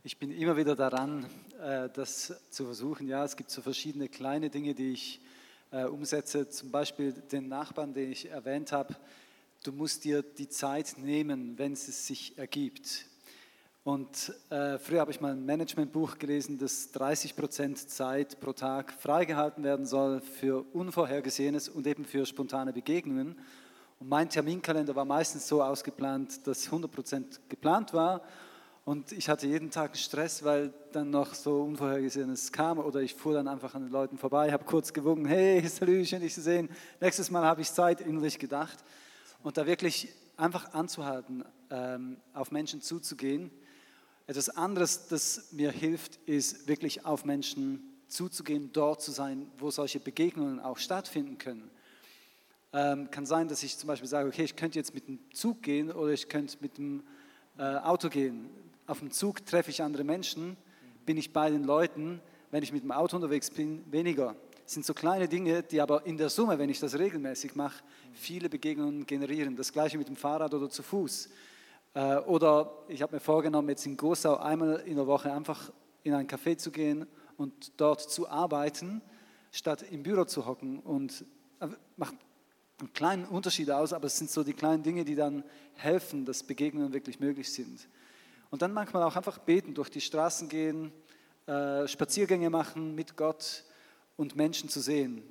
[0.04, 1.26] Ich bin immer wieder daran,
[1.60, 3.08] äh, das zu versuchen.
[3.08, 5.20] Ja, es gibt so verschiedene kleine Dinge, die ich
[5.72, 6.50] äh, umsetze.
[6.50, 8.96] Zum Beispiel den Nachbarn, den ich erwähnt habe.
[9.64, 13.06] Du musst dir die Zeit nehmen, wenn es sich ergibt.
[13.88, 18.92] Und äh, früher habe ich mal ein Managementbuch gelesen, dass 30 Prozent Zeit pro Tag
[18.92, 23.40] freigehalten werden soll für Unvorhergesehenes und eben für spontane Begegnungen.
[24.02, 28.24] Und mein Terminkalender war meistens so ausgeplant, dass 100 Prozent geplant war.
[28.84, 33.36] Und ich hatte jeden Tag Stress, weil dann noch so Unvorhergesehenes kam oder ich fuhr
[33.36, 36.68] dann einfach an den Leuten vorbei, habe kurz gewunken, hey, salut, schön dich zu sehen.
[37.00, 38.84] Nächstes Mal habe ich Zeit, innerlich gedacht.
[39.44, 43.50] Und da wirklich einfach anzuhalten, ähm, auf Menschen zuzugehen.
[44.28, 50.00] Etwas anderes, das mir hilft, ist wirklich auf Menschen zuzugehen, dort zu sein, wo solche
[50.00, 51.70] Begegnungen auch stattfinden können.
[52.74, 55.64] Ähm, kann sein, dass ich zum Beispiel sage, okay, ich könnte jetzt mit dem Zug
[55.64, 57.04] gehen oder ich könnte mit dem
[57.58, 58.50] äh, Auto gehen
[58.88, 60.58] auf dem Zug treffe ich andere Menschen,
[61.06, 64.36] bin ich bei den Leuten, wenn ich mit dem Auto unterwegs bin, weniger.
[64.64, 67.84] Das sind so kleine Dinge, die aber in der Summe, wenn ich das regelmäßig mache,
[68.14, 69.56] viele Begegnungen generieren.
[69.56, 71.30] Das gleiche mit dem Fahrrad oder zu Fuß.
[71.98, 75.72] Äh, oder ich habe mir vorgenommen, jetzt in Gosau einmal in der Woche einfach
[76.04, 77.08] in ein Café zu gehen
[77.38, 79.02] und dort zu arbeiten,
[79.52, 80.78] statt im Büro zu hocken.
[80.78, 81.26] Und
[81.60, 82.14] äh, macht
[82.80, 86.44] einen kleinen Unterschied aus, aber es sind so die kleinen Dinge, die dann helfen, dass
[86.44, 87.90] Begegnungen wirklich möglich sind.
[88.52, 90.92] Und dann manchmal auch einfach beten, durch die Straßen gehen,
[91.48, 93.64] äh, Spaziergänge machen mit Gott
[94.18, 95.24] und Menschen zu sehen.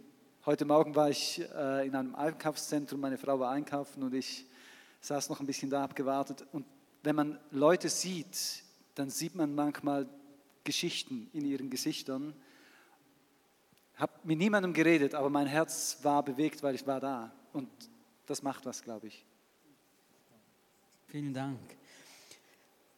[0.44, 4.46] Heute Morgen war ich in einem Einkaufszentrum, meine Frau war einkaufen und ich
[5.00, 6.46] saß noch ein bisschen da, abgewartet.
[6.52, 6.66] Und
[7.02, 8.62] wenn man Leute sieht,
[8.94, 10.08] dann sieht man manchmal
[10.64, 12.34] Geschichten in ihren Gesichtern.
[13.94, 17.32] Ich habe mit niemandem geredet, aber mein Herz war bewegt, weil ich war da.
[17.52, 17.68] Und
[18.26, 19.24] das macht was, glaube ich.
[21.06, 21.76] Vielen Dank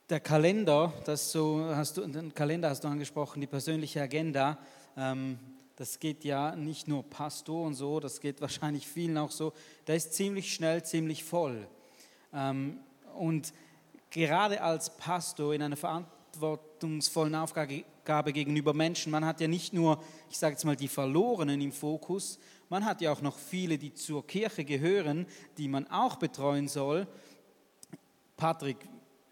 [0.08, 4.58] der Kalender, das so hast du, den Kalender hast du angesprochen, die persönliche Agenda,
[4.96, 5.38] ähm,
[5.76, 9.52] das geht ja nicht nur Pastor und so, das geht wahrscheinlich vielen auch so,
[9.86, 11.68] der ist ziemlich schnell, ziemlich voll.
[12.38, 12.78] Ähm,
[13.16, 13.52] und
[14.10, 20.38] gerade als Pastor in einer verantwortungsvollen Aufgabe gegenüber Menschen, man hat ja nicht nur, ich
[20.38, 24.26] sage jetzt mal, die Verlorenen im Fokus, man hat ja auch noch viele, die zur
[24.26, 27.06] Kirche gehören, die man auch betreuen soll.
[28.36, 28.76] Patrick,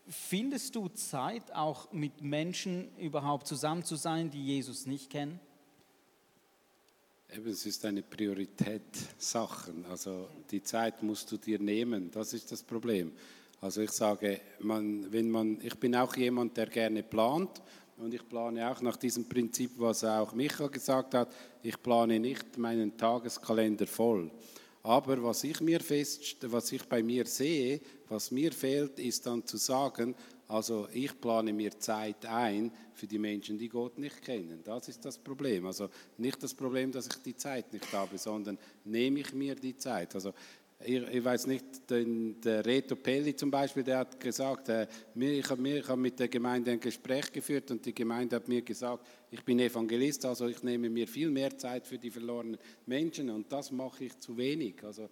[0.09, 5.41] Findest du Zeit, auch mit Menschen überhaupt zusammen zu sein, die Jesus nicht kennen?
[7.35, 8.83] Eben, es ist eine Priorität
[9.19, 9.85] Sachen.
[9.87, 12.11] Also die Zeit musst du dir nehmen.
[12.11, 13.13] Das ist das Problem.
[13.61, 17.63] Also ich sage, man, wenn man, ich bin auch jemand, der gerne plant
[17.97, 21.35] und ich plane auch nach diesem Prinzip, was auch Micha gesagt hat.
[21.63, 24.31] Ich plane nicht meinen Tageskalender voll.
[24.85, 29.45] Aber was ich mir fest, was ich bei mir sehe, was mir fehlt, ist dann
[29.45, 30.15] zu sagen,
[30.49, 34.61] also ich plane mir Zeit ein für die Menschen, die Gott nicht kennen.
[34.63, 35.67] Das ist das Problem.
[35.67, 39.77] Also nicht das Problem, dass ich die Zeit nicht habe, sondern nehme ich mir die
[39.77, 40.15] Zeit.
[40.15, 40.33] Also
[40.85, 45.83] ich, ich weiß nicht, der Reto Pelli zum Beispiel, der hat gesagt, äh, ich habe
[45.89, 49.59] hab mit der Gemeinde ein Gespräch geführt und die Gemeinde hat mir gesagt, ich bin
[49.59, 54.05] Evangelist, also ich nehme mir viel mehr Zeit für die verlorenen Menschen und das mache
[54.05, 54.85] ich zu wenig.
[54.85, 55.09] Also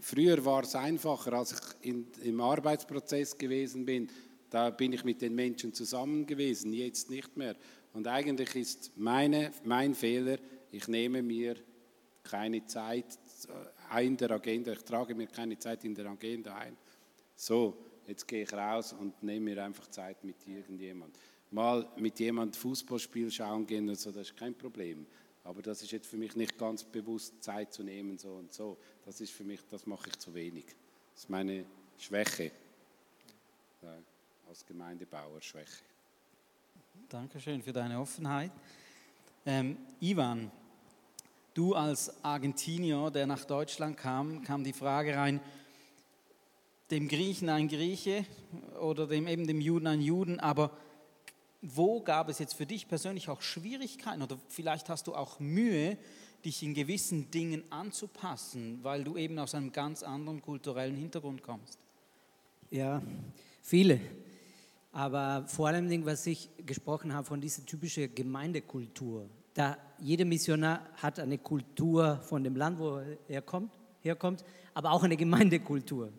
[0.00, 4.08] früher war es einfacher, als ich in, im Arbeitsprozess gewesen bin,
[4.50, 7.56] da bin ich mit den Menschen zusammen gewesen, jetzt nicht mehr.
[7.92, 10.38] Und eigentlich ist meine, mein Fehler,
[10.70, 11.56] ich nehme mir
[12.22, 13.18] keine Zeit
[14.00, 16.76] in der Agenda, ich trage mir keine Zeit in der Agenda ein.
[17.34, 21.16] So, jetzt gehe ich raus und nehme mir einfach Zeit mit irgendjemand.
[21.50, 25.06] Mal mit jemand Fußballspiel schauen gehen und so, das ist kein Problem.
[25.44, 28.76] Aber das ist jetzt für mich nicht ganz bewusst, Zeit zu nehmen, so und so.
[29.06, 30.66] Das ist für mich, das mache ich zu wenig.
[31.14, 31.64] Das ist meine
[31.96, 32.50] Schwäche.
[33.82, 33.96] Ja,
[34.48, 35.84] als Gemeindebauer Schwäche.
[37.10, 38.50] Dankeschön für deine Offenheit.
[39.44, 40.50] Ähm, Ivan,
[41.52, 45.40] du als Argentinier, der nach Deutschland kam, kam die Frage rein,
[46.90, 48.24] dem Griechen ein Grieche
[48.80, 50.70] oder dem, eben dem Juden ein Juden, aber
[51.60, 55.98] wo gab es jetzt für dich persönlich auch Schwierigkeiten oder vielleicht hast du auch Mühe,
[56.44, 61.78] dich in gewissen Dingen anzupassen, weil du eben aus einem ganz anderen kulturellen Hintergrund kommst?
[62.70, 63.02] Ja,
[63.60, 64.00] viele.
[64.92, 69.28] Aber vor allem, was ich gesprochen habe von dieser typischen Gemeindekultur.
[69.54, 75.02] Da jeder Missionar hat eine Kultur von dem Land, wo er kommt, herkommt, aber auch
[75.02, 76.12] eine Gemeindekultur.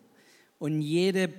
[0.58, 1.32] Und jede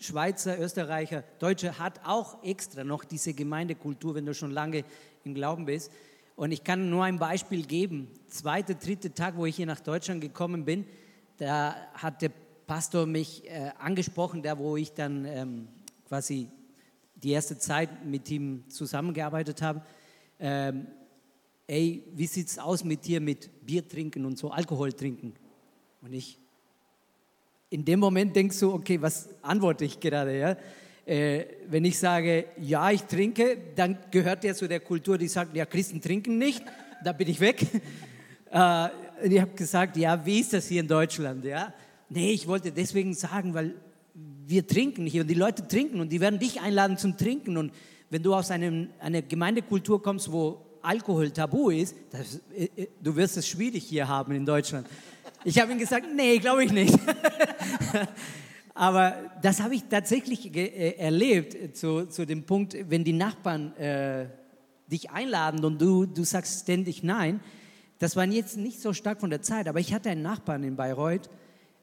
[0.00, 4.84] Schweizer, Österreicher, Deutsche hat auch extra noch diese Gemeindekultur, wenn du schon lange
[5.24, 5.90] im Glauben bist.
[6.36, 8.08] Und ich kann nur ein Beispiel geben.
[8.28, 10.84] Zweiter, dritter Tag, wo ich hier nach Deutschland gekommen bin,
[11.38, 12.30] da hat der
[12.66, 15.68] Pastor mich äh, angesprochen, da wo ich dann ähm,
[16.06, 16.48] quasi
[17.22, 19.82] die erste Zeit mit ihm zusammengearbeitet habe.
[20.38, 20.86] Ähm,
[21.66, 25.34] ey, wie sieht es aus mit dir mit Bier trinken und so Alkohol trinken?
[26.00, 26.38] Und ich,
[27.70, 30.38] in dem Moment denkst du, okay, was antworte ich gerade?
[30.38, 30.56] Ja?
[31.04, 35.56] Äh, wenn ich sage, ja, ich trinke, dann gehört der zu der Kultur, die sagt,
[35.56, 36.62] ja, Christen trinken nicht,
[37.04, 37.62] da bin ich weg.
[38.52, 38.88] äh,
[39.24, 41.44] ich habe gesagt, ja, wie ist das hier in Deutschland?
[41.44, 41.74] Ja?
[42.08, 43.74] Nee, ich wollte deswegen sagen, weil
[44.48, 47.58] wir trinken hier und die Leute trinken und die werden dich einladen zum Trinken.
[47.58, 47.70] Und
[48.08, 53.14] wenn du aus einem, einer Gemeindekultur kommst, wo Alkohol tabu ist, das, äh, äh, du
[53.14, 54.86] wirst es schwierig hier haben in Deutschland.
[55.44, 56.98] Ich habe ihm gesagt, nee, glaube ich nicht.
[58.74, 64.28] Aber das habe ich tatsächlich äh, erlebt, zu, zu dem Punkt, wenn die Nachbarn äh,
[64.90, 67.40] dich einladen und du, du sagst ständig nein.
[67.98, 70.76] Das war jetzt nicht so stark von der Zeit, aber ich hatte einen Nachbarn in
[70.76, 71.28] Bayreuth,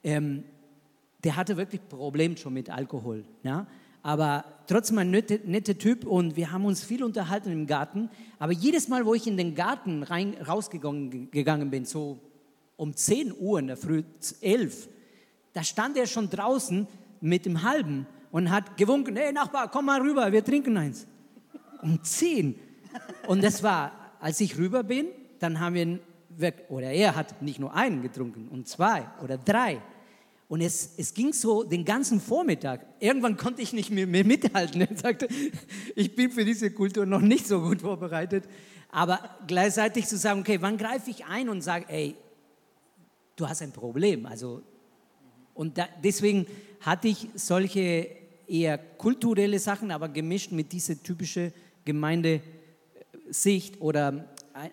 [0.04, 0.46] ähm,
[1.26, 3.26] der hatte wirklich Probleme schon mit Alkohol.
[3.44, 3.68] Ja?
[4.02, 8.10] Aber trotzdem ein netter, netter Typ und wir haben uns viel unterhalten im Garten.
[8.40, 12.20] Aber jedes Mal, wo ich in den Garten rein, rausgegangen gegangen bin, so
[12.78, 14.04] um 10 Uhr in der Früh,
[14.42, 14.90] 11
[15.56, 16.86] da stand er schon draußen
[17.22, 21.08] mit dem Halben und hat gewunken, hey Nachbar, komm mal rüber, wir trinken eins.
[21.82, 22.60] Um zehn.
[23.28, 25.08] Und das war, als ich rüber bin,
[25.40, 26.00] dann haben
[26.36, 29.82] wir, oder er hat nicht nur einen getrunken, und zwei oder drei.
[30.48, 32.86] Und es, es ging so den ganzen Vormittag.
[33.00, 34.82] Irgendwann konnte ich nicht mehr, mehr mithalten.
[34.82, 35.28] Er sagte,
[35.96, 38.46] ich bin für diese Kultur noch nicht so gut vorbereitet.
[38.90, 42.16] Aber gleichzeitig zu sagen, okay, wann greife ich ein und sage, ey,
[43.36, 44.26] du hast ein Problem.
[44.26, 44.62] Also
[45.56, 46.46] und da, deswegen
[46.82, 48.08] hatte ich solche
[48.48, 51.52] eher kulturelle Sachen, aber gemischt mit dieser typischen
[51.86, 53.80] Gemeindesicht.
[53.80, 54.26] Oder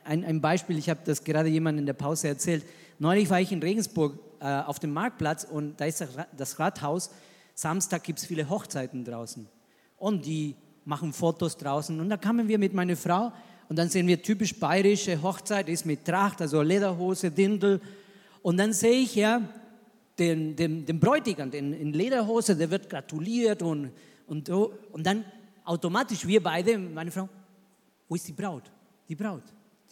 [0.05, 2.65] ein, ein Beispiel, ich habe das gerade jemandem in der Pause erzählt.
[2.99, 6.05] Neulich war ich in Regensburg äh, auf dem Marktplatz und da ist
[6.37, 7.11] das Rathaus.
[7.55, 9.47] Samstag gibt es viele Hochzeiten draußen.
[9.99, 11.99] Und die machen Fotos draußen.
[12.01, 13.33] Und da kamen wir mit meiner Frau
[13.69, 17.81] und dann sehen wir typisch bayerische Hochzeit, ist mit Tracht, also Lederhose, Dindel.
[18.43, 19.41] Und dann sehe ich ja,
[20.19, 23.93] den, den, den Bräutigam den, in Lederhose, der wird gratuliert und,
[24.27, 25.25] und, und dann
[25.65, 27.29] automatisch wir beide, meine Frau,
[28.09, 28.65] wo ist die Braut?
[29.09, 29.45] Die Braut.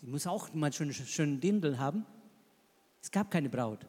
[0.03, 2.05] Die muss auch mal schön, schön Dindel haben.
[3.01, 3.87] Es gab keine Braut.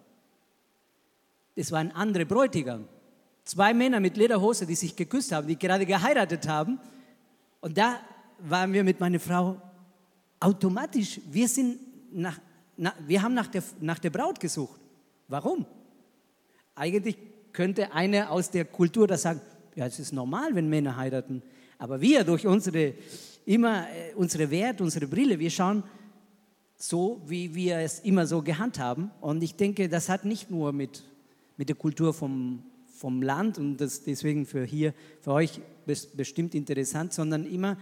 [1.61, 2.85] Es war ein anderer Bräutigam.
[3.43, 6.79] Zwei Männer mit Lederhose, die sich geküsst haben, die gerade geheiratet haben.
[7.59, 7.99] Und da
[8.39, 9.61] waren wir mit meiner Frau
[10.39, 11.77] automatisch, wir, sind
[12.11, 12.39] nach,
[12.77, 14.79] nach, wir haben nach der, nach der Braut gesucht.
[15.27, 15.67] Warum?
[16.73, 17.15] Eigentlich
[17.53, 19.41] könnte einer aus der Kultur das sagen,
[19.75, 21.43] ja, es ist normal, wenn Männer heiraten.
[21.77, 22.95] Aber wir durch unsere,
[23.45, 25.83] immer äh, unsere Wert, unsere Brille, wir schauen
[26.75, 29.11] so, wie wir es immer so gehandhaben.
[29.21, 31.03] Und ich denke, das hat nicht nur mit,
[31.61, 37.13] mit der Kultur vom, vom Land und das deswegen für hier, für euch bestimmt interessant,
[37.13, 37.77] sondern immer,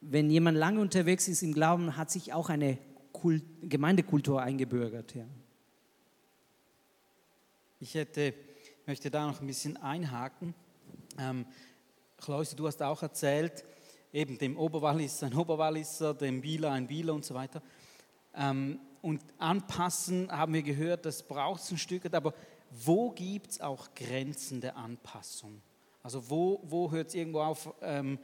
[0.00, 2.78] wenn jemand lange unterwegs ist im Glauben, hat sich auch eine
[3.12, 5.14] Kult, Gemeindekultur eingebürgert.
[5.14, 5.26] Ja.
[7.78, 8.32] Ich hätte,
[8.86, 10.54] möchte da noch ein bisschen einhaken.
[11.18, 11.44] Ähm,
[12.16, 13.66] Klaus, du hast auch erzählt,
[14.14, 17.60] eben dem Oberwalliser ein Oberwalliser, dem Bieler ein Bieler und so weiter.
[18.34, 22.32] Ähm, und anpassen haben wir gehört, das braucht es ein Stück, aber
[22.70, 25.60] wo gibt es auch Grenzen der Anpassung?
[26.02, 27.74] Also wo, wo hört es irgendwo auf?
[27.82, 28.18] Ähm,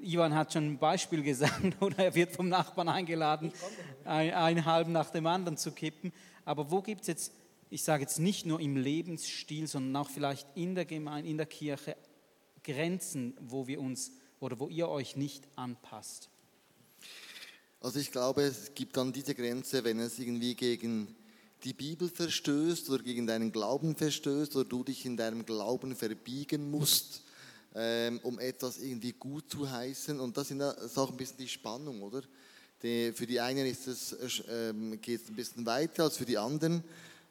[0.00, 3.52] Ivan hat schon ein Beispiel gesagt, oder er wird vom Nachbarn eingeladen,
[4.04, 6.12] ein, einen halben nach dem anderen zu kippen.
[6.44, 7.32] Aber wo gibt es jetzt
[7.70, 11.46] ich sage jetzt nicht nur im Lebensstil, sondern auch vielleicht in der Gemeinde, in der
[11.46, 11.96] Kirche,
[12.64, 16.28] Grenzen, wo wir uns oder wo ihr euch nicht anpasst?
[17.80, 21.14] Also ich glaube, es gibt dann diese Grenze, wenn es irgendwie gegen
[21.64, 26.70] die Bibel verstößt oder gegen deinen Glauben verstößt oder du dich in deinem Glauben verbiegen
[26.70, 27.22] musst,
[27.74, 30.18] ähm, um etwas irgendwie gut zu heißen.
[30.18, 32.22] Und das ist auch ein bisschen die Spannung, oder?
[32.82, 34.16] Die, für die einen ist es,
[34.48, 36.82] ähm, geht es ein bisschen weiter als für die anderen.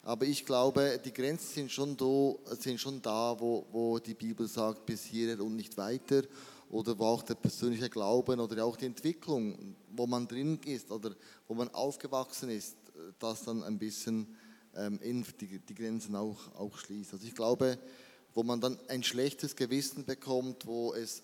[0.04, 4.48] Aber ich glaube, die Grenzen sind schon, do, sind schon da, wo, wo die Bibel
[4.48, 6.24] sagt, bis hierher und nicht weiter.
[6.70, 11.16] Oder wo auch der persönliche Glauben oder auch die Entwicklung, wo man drin ist oder
[11.48, 12.76] wo man aufgewachsen ist,
[13.20, 14.36] das dann ein bisschen
[14.76, 17.14] ähm, in die, die Grenzen auch, auch schließt.
[17.14, 17.78] Also ich glaube,
[18.34, 21.24] wo man dann ein schlechtes Gewissen bekommt, wo es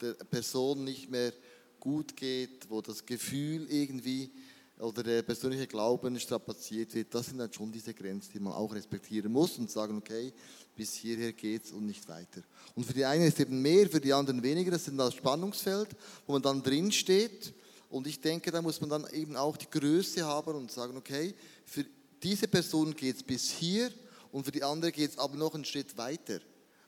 [0.00, 1.32] der Person nicht mehr
[1.80, 4.30] gut geht, wo das Gefühl irgendwie
[4.78, 8.74] oder der persönliche Glauben strapaziert wird, das sind dann schon diese Grenzen, die man auch
[8.74, 10.32] respektieren muss und sagen, okay,
[10.74, 12.42] bis hierher geht's und nicht weiter.
[12.74, 14.72] Und für die einen ist eben mehr, für die anderen weniger.
[14.72, 15.88] Das ist das Spannungsfeld,
[16.26, 17.54] wo man dann drin steht.
[17.88, 21.34] Und ich denke, da muss man dann eben auch die Größe haben und sagen, okay,
[21.64, 21.84] für
[22.22, 23.90] diese Person geht es bis hier
[24.32, 26.40] und für die andere geht es aber noch einen Schritt weiter.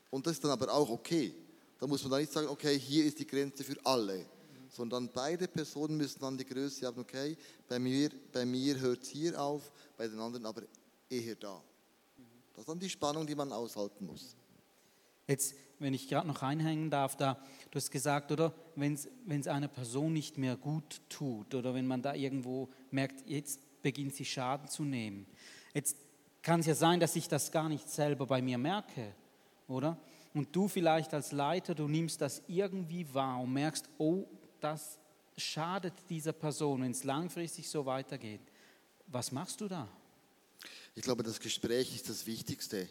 [0.09, 1.33] Und das ist dann aber auch okay.
[1.79, 4.25] Da muss man dann nicht sagen, okay, hier ist die Grenze für alle
[4.69, 7.35] sondern beide Personen müssen dann die Größe haben, okay,
[7.67, 10.61] bei mir, bei mir hört es hier auf, bei den anderen aber
[11.09, 11.61] eher da.
[12.53, 14.35] Das ist dann die Spannung, die man aushalten muss.
[15.27, 17.35] Jetzt, wenn ich gerade noch einhängen darf, da,
[17.71, 22.01] du hast gesagt, oder, wenn es einer Person nicht mehr gut tut oder wenn man
[22.01, 25.25] da irgendwo merkt, jetzt beginnt sie Schaden zu nehmen.
[25.73, 25.97] Jetzt
[26.41, 29.13] kann es ja sein, dass ich das gar nicht selber bei mir merke,
[29.67, 29.97] oder?
[30.33, 34.25] und du vielleicht als Leiter, du nimmst das irgendwie wahr und merkst, oh,
[34.59, 34.97] das
[35.37, 38.41] schadet dieser Person, wenn es langfristig so weitergeht.
[39.07, 39.87] Was machst du da?
[40.95, 42.87] Ich glaube, das Gespräch ist das Wichtigste.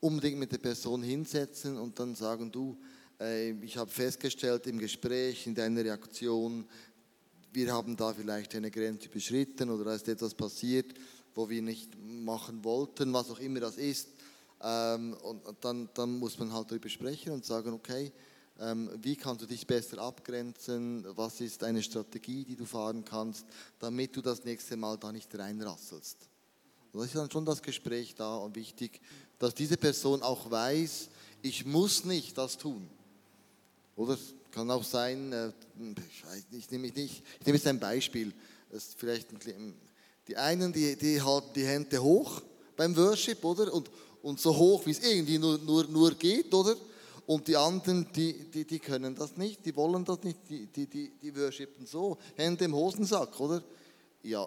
[0.00, 2.78] Unbedingt mit der Person hinsetzen und dann sagen, du,
[3.20, 6.66] äh, ich habe festgestellt im Gespräch, in deiner Reaktion,
[7.52, 10.94] wir haben da vielleicht eine Grenze überschritten oder da ist etwas passiert,
[11.34, 14.08] wo wir nicht machen wollten, was auch immer das ist.
[14.62, 18.12] Ähm, und dann, dann muss man halt darüber sprechen und sagen, okay,
[18.60, 23.46] ähm, wie kannst du dich besser abgrenzen, was ist eine Strategie, die du fahren kannst,
[23.78, 26.28] damit du das nächste Mal da nicht reinrasselst.
[26.92, 29.00] Das ist dann schon das Gespräch da und wichtig,
[29.40, 31.08] dass diese Person auch weiß,
[31.42, 32.88] ich muss nicht das tun.
[33.96, 34.16] Oder
[34.52, 35.52] kann auch sein, äh,
[36.52, 38.32] ich nehme, nicht, ich nehme jetzt ein Beispiel,
[38.70, 39.28] das vielleicht
[40.28, 42.42] die einen, die, die halten die Hände hoch
[42.76, 43.72] beim Worship, oder?
[43.72, 43.90] Und,
[44.22, 46.76] und so hoch, wie es irgendwie nur, nur, nur geht, oder?
[47.26, 50.86] Und die anderen, die, die, die können das nicht, die wollen das nicht, die, die,
[50.86, 53.62] die, die worshipen so, Hände im Hosensack, oder?
[54.22, 54.46] Ja,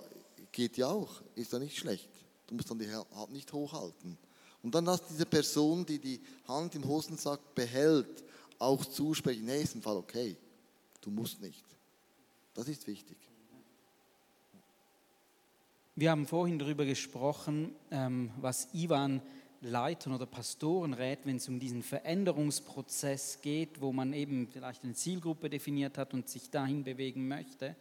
[0.52, 2.10] geht ja auch, ist ja nicht schlecht.
[2.46, 4.18] Du musst dann die Hand nicht hochhalten.
[4.64, 8.24] Und dann lass diese Person, die die Hand im Hosensack behält,
[8.58, 10.38] auch zusprechen, nee, ist im Fall okay,
[11.02, 11.64] du musst nicht.
[12.54, 13.18] Das ist wichtig.
[15.96, 19.22] Wir haben vorhin darüber gesprochen, ähm, was Ivan
[19.62, 24.94] Leitern oder Pastoren rät, wenn es um diesen Veränderungsprozess geht, wo man eben vielleicht eine
[24.94, 27.76] Zielgruppe definiert hat und sich dahin bewegen möchte.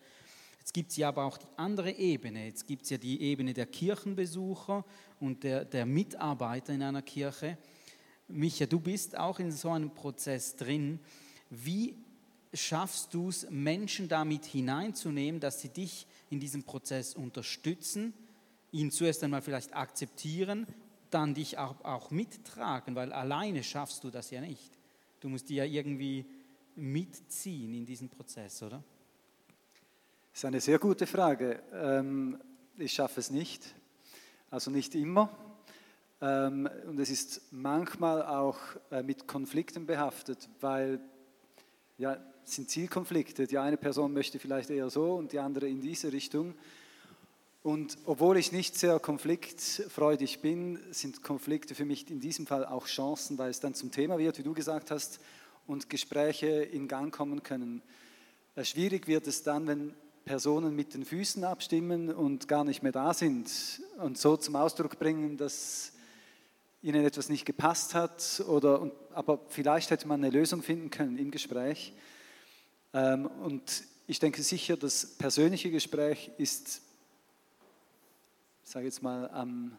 [0.63, 2.47] Jetzt gibt es ja aber auch die andere Ebene.
[2.47, 4.85] Jetzt gibt es ja die Ebene der Kirchenbesucher
[5.19, 7.59] und der, der Mitarbeiter in einer Kirche.
[8.29, 11.01] Micha, du bist auch in so einem Prozess drin.
[11.51, 11.97] Wie
[12.55, 18.15] schaffst du es, Menschen damit hineinzunehmen, dass sie dich in diesem Prozess unterstützen,
[18.71, 20.69] ihn zuerst einmal vielleicht akzeptieren
[21.11, 24.79] dann dich auch, auch mittragen, weil alleine schaffst du das ja nicht.
[25.19, 26.25] Du musst die ja irgendwie
[26.77, 28.83] mitziehen in diesen Prozess, oder?
[30.33, 31.63] Das ist eine sehr gute Frage.
[31.75, 32.41] Ähm,
[32.79, 33.75] ich schaffe es nicht,
[34.49, 35.29] also nicht immer.
[36.23, 38.57] Ähm, und es ist manchmal auch
[38.91, 41.01] äh, mit Konflikten behaftet, weil
[41.99, 42.17] ja,
[42.47, 43.47] es sind Zielkonflikte.
[43.47, 46.55] Die eine Person möchte vielleicht eher so und die andere in diese Richtung.
[47.63, 52.87] Und obwohl ich nicht sehr konfliktfreudig bin, sind Konflikte für mich in diesem Fall auch
[52.87, 55.21] Chancen, weil es dann zum Thema wird, wie du gesagt hast,
[55.67, 57.83] und Gespräche in Gang kommen können.
[58.55, 59.95] Äh, schwierig wird es dann, wenn
[60.25, 63.51] Personen mit den Füßen abstimmen und gar nicht mehr da sind
[63.99, 65.93] und so zum Ausdruck bringen, dass
[66.83, 71.31] ihnen etwas nicht gepasst hat, oder, aber vielleicht hätte man eine Lösung finden können im
[71.31, 71.93] Gespräch.
[72.93, 76.83] Ähm, und ich denke sicher, das persönliche Gespräch ist
[78.73, 79.77] sage jetzt mal, am,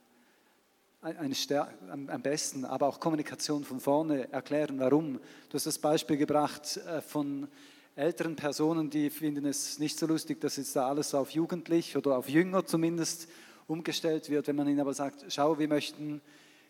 [1.01, 5.19] am besten, aber auch Kommunikation von vorne erklären, warum.
[5.49, 7.47] Du hast das Beispiel gebracht äh, von
[7.95, 12.17] älteren Personen, die finden es nicht so lustig, dass jetzt da alles auf Jugendlich oder
[12.17, 13.27] auf Jünger zumindest
[13.67, 14.47] umgestellt wird.
[14.47, 16.21] Wenn man ihnen aber sagt, schau, wir möchten,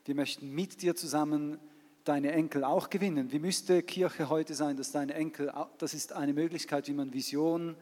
[0.05, 1.59] wir möchten mit dir zusammen
[2.03, 3.31] deine Enkel auch gewinnen.
[3.31, 7.75] Wie müsste Kirche heute sein, dass deine Enkel, das ist eine Möglichkeit, wie man Vision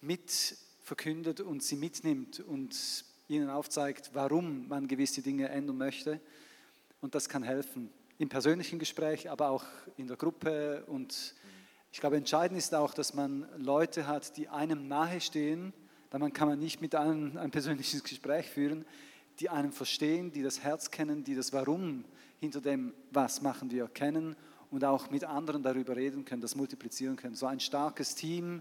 [0.00, 6.20] mit verkündet und sie mitnimmt und ihnen aufzeigt, warum man gewisse Dinge ändern möchte.
[7.00, 9.64] Und das kann helfen im persönlichen Gespräch, aber auch
[9.96, 10.84] in der Gruppe.
[10.86, 11.34] Und
[11.96, 15.72] ich glaube, entscheidend ist auch, dass man Leute hat, die einem nahestehen.
[16.10, 18.84] Dann kann man nicht mit allen ein persönliches Gespräch führen,
[19.40, 22.04] die einem verstehen, die das Herz kennen, die das Warum
[22.38, 24.36] hinter dem, was machen wir, kennen
[24.70, 27.34] und auch mit anderen darüber reden können, das multiplizieren können.
[27.34, 28.60] So ein starkes Team,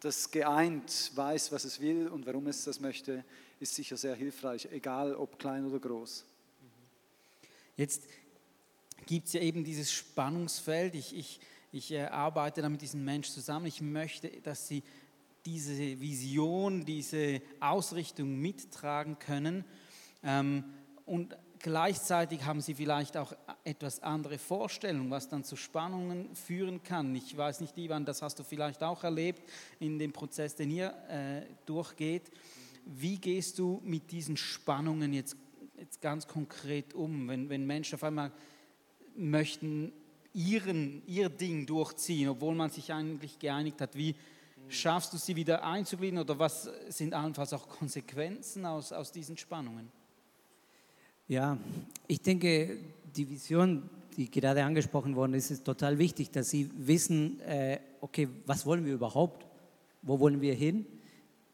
[0.00, 3.26] das geeint weiß, was es will und warum es das möchte,
[3.58, 6.24] ist sicher sehr hilfreich, egal ob klein oder groß.
[7.76, 8.04] Jetzt
[9.04, 10.94] gibt es ja eben dieses Spannungsfeld.
[10.94, 11.40] Ich, ich,
[11.72, 13.66] ich äh, arbeite da mit diesen Menschen zusammen.
[13.66, 14.82] Ich möchte, dass sie
[15.46, 19.64] diese Vision, diese Ausrichtung mittragen können.
[20.22, 20.64] Ähm,
[21.06, 23.32] und gleichzeitig haben sie vielleicht auch
[23.64, 27.14] etwas andere Vorstellungen, was dann zu Spannungen führen kann.
[27.14, 29.42] Ich weiß nicht, Ivan, das hast du vielleicht auch erlebt
[29.78, 32.30] in dem Prozess, den ihr äh, durchgeht.
[32.84, 35.36] Wie gehst du mit diesen Spannungen jetzt,
[35.78, 38.32] jetzt ganz konkret um, wenn, wenn Menschen auf einmal
[39.16, 39.92] möchten
[40.32, 43.94] ihren, ihr Ding durchziehen, obwohl man sich eigentlich geeinigt hat?
[43.96, 44.14] Wie
[44.68, 49.90] schaffst du sie wieder einzugliedern oder was sind allenfalls auch Konsequenzen aus, aus diesen Spannungen?
[51.28, 51.58] Ja,
[52.06, 52.78] ich denke,
[53.14, 58.28] die Vision, die gerade angesprochen worden ist, ist total wichtig, dass sie wissen, äh, okay,
[58.46, 59.46] was wollen wir überhaupt?
[60.02, 60.86] Wo wollen wir hin?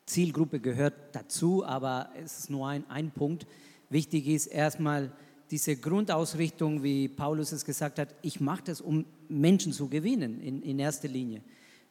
[0.06, 3.46] Zielgruppe gehört dazu, aber es ist nur ein, ein Punkt.
[3.90, 5.12] Wichtig ist erstmal
[5.50, 10.62] diese Grundausrichtung, wie Paulus es gesagt hat, ich mache das, um Menschen zu gewinnen in,
[10.62, 11.42] in erster Linie.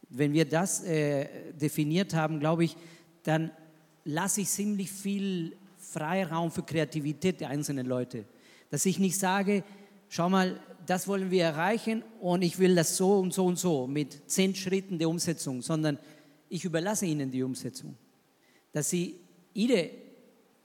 [0.10, 2.76] Wenn wir das äh, definiert haben, glaube ich,
[3.24, 3.52] dann
[4.04, 8.26] lasse ich ziemlich viel Freiraum für Kreativität der einzelnen Leute.
[8.70, 9.64] Dass ich nicht sage,
[10.10, 13.88] schau mal, das wollen wir erreichen und ich will das so und so und so
[13.88, 15.98] mit zehn Schritten der Umsetzung, sondern
[16.50, 17.96] ich überlasse ihnen die Umsetzung.
[18.72, 19.20] Dass sie
[19.54, 19.90] ihre,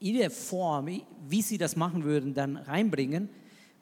[0.00, 0.88] ihre Form,
[1.28, 3.28] wie sie das machen würden, dann reinbringen,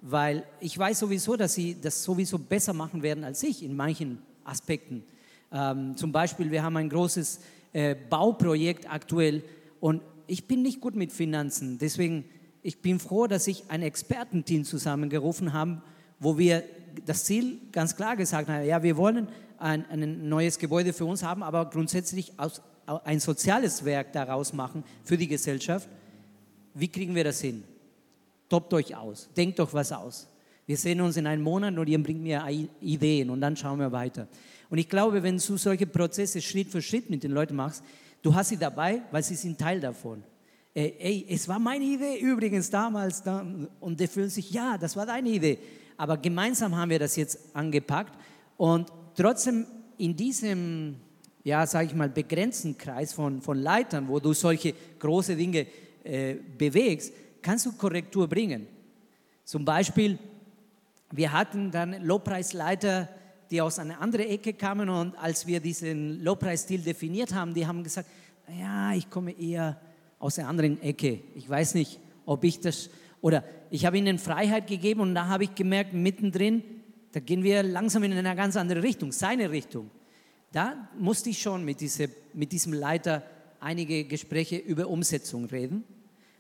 [0.03, 4.19] weil ich weiß sowieso, dass sie das sowieso besser machen werden als ich in manchen
[4.45, 5.05] Aspekten.
[5.53, 7.41] Ähm, zum Beispiel, wir haben ein großes
[7.73, 9.43] äh, Bauprojekt aktuell
[9.81, 11.79] und ich bin nicht gut mit Finanzen.
[11.79, 12.25] Deswegen,
[12.63, 15.81] ich bin froh, dass ich ein Expertenteam zusammengerufen habe,
[16.21, 16.65] wo wir
[17.07, 21.23] das Ziel ganz klar gesagt haben, ja, wir wollen ein, ein neues Gebäude für uns
[21.23, 22.61] haben, aber grundsätzlich aus,
[23.05, 25.89] ein soziales Werk daraus machen für die Gesellschaft.
[26.79, 27.65] Wie kriegen wir das hin?
[28.49, 30.29] Topt euch aus, denkt doch was aus.
[30.65, 32.45] Wir sehen uns in einem Monat und ihr bringt mir
[32.81, 34.29] Ideen und dann schauen wir weiter.
[34.71, 37.83] Und ich glaube, wenn du solche Prozesse Schritt für Schritt mit den Leuten machst,
[38.23, 40.23] du hast sie dabei, weil sie sind Teil davon.
[40.75, 43.23] Ey, ey es war meine Idee übrigens damals.
[43.23, 43.45] Da,
[43.81, 45.59] und die fühlen sich, ja, das war deine Idee.
[45.97, 48.17] Aber gemeinsam haben wir das jetzt angepackt.
[48.57, 49.67] Und trotzdem
[49.97, 50.97] in diesem,
[51.45, 55.67] ja, sage ich mal, begrenzten Kreis von, von Leitern, wo du solche große Dinge
[56.09, 58.67] äh, bewegst, kannst du Korrektur bringen.
[59.45, 60.19] Zum Beispiel,
[61.11, 63.09] wir hatten dann Lobpreisleiter,
[63.51, 67.83] die aus einer anderen Ecke kamen und als wir diesen Lobpreisstil definiert haben, die haben
[67.83, 68.09] gesagt,
[68.59, 69.79] ja, ich komme eher
[70.19, 71.21] aus einer anderen Ecke.
[71.35, 72.91] Ich weiß nicht, ob ich das,
[73.21, 76.63] oder ich habe ihnen Freiheit gegeben und da habe ich gemerkt, mittendrin,
[77.13, 79.91] da gehen wir langsam in eine ganz andere Richtung, seine Richtung.
[80.53, 83.23] Da musste ich schon mit, diese, mit diesem Leiter
[83.61, 85.85] einige Gespräche über Umsetzung reden,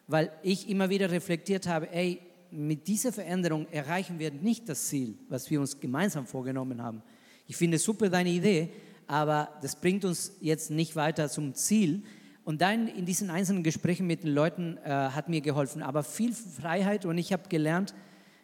[0.09, 5.19] weil ich immer wieder reflektiert habe, ey, mit dieser Veränderung erreichen wir nicht das Ziel,
[5.29, 7.03] was wir uns gemeinsam vorgenommen haben.
[7.47, 8.71] Ich finde super deine Idee,
[9.07, 12.03] aber das bringt uns jetzt nicht weiter zum Ziel.
[12.45, 16.33] Und dann in diesen einzelnen Gesprächen mit den Leuten äh, hat mir geholfen, aber viel
[16.33, 17.95] Freiheit und ich habe gelernt,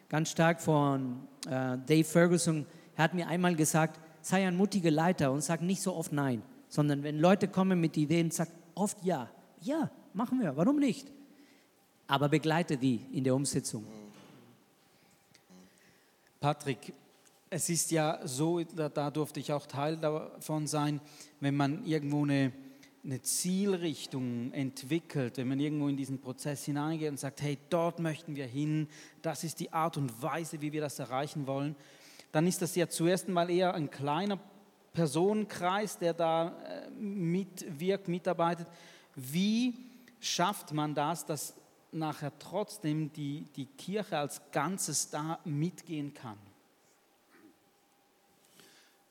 [0.09, 5.31] ganz stark von äh, Dave Ferguson, er hat mir einmal gesagt, sei ein mutiger Leiter
[5.31, 9.29] und sag nicht so oft Nein, sondern wenn Leute kommen mit Ideen, sag oft Ja.
[9.61, 11.11] Ja, machen wir, warum nicht?
[12.07, 13.85] Aber begleite die in der Umsetzung.
[16.39, 16.93] Patrick,
[17.49, 20.99] es ist ja so, da, da durfte ich auch Teil davon sein,
[21.39, 22.51] wenn man irgendwo eine,
[23.03, 28.35] eine Zielrichtung entwickelt, wenn man irgendwo in diesen Prozess hineingeht und sagt, hey, dort möchten
[28.35, 28.87] wir hin,
[29.21, 31.75] das ist die Art und Weise, wie wir das erreichen wollen,
[32.31, 34.39] dann ist das ja zuerst einmal eher ein kleiner
[34.93, 38.67] Personenkreis, der da äh, mitwirkt, mitarbeitet.
[39.15, 39.75] Wie
[40.19, 41.53] schafft man das, dass
[41.95, 46.37] nachher trotzdem die, die Kirche als Ganzes da mitgehen kann?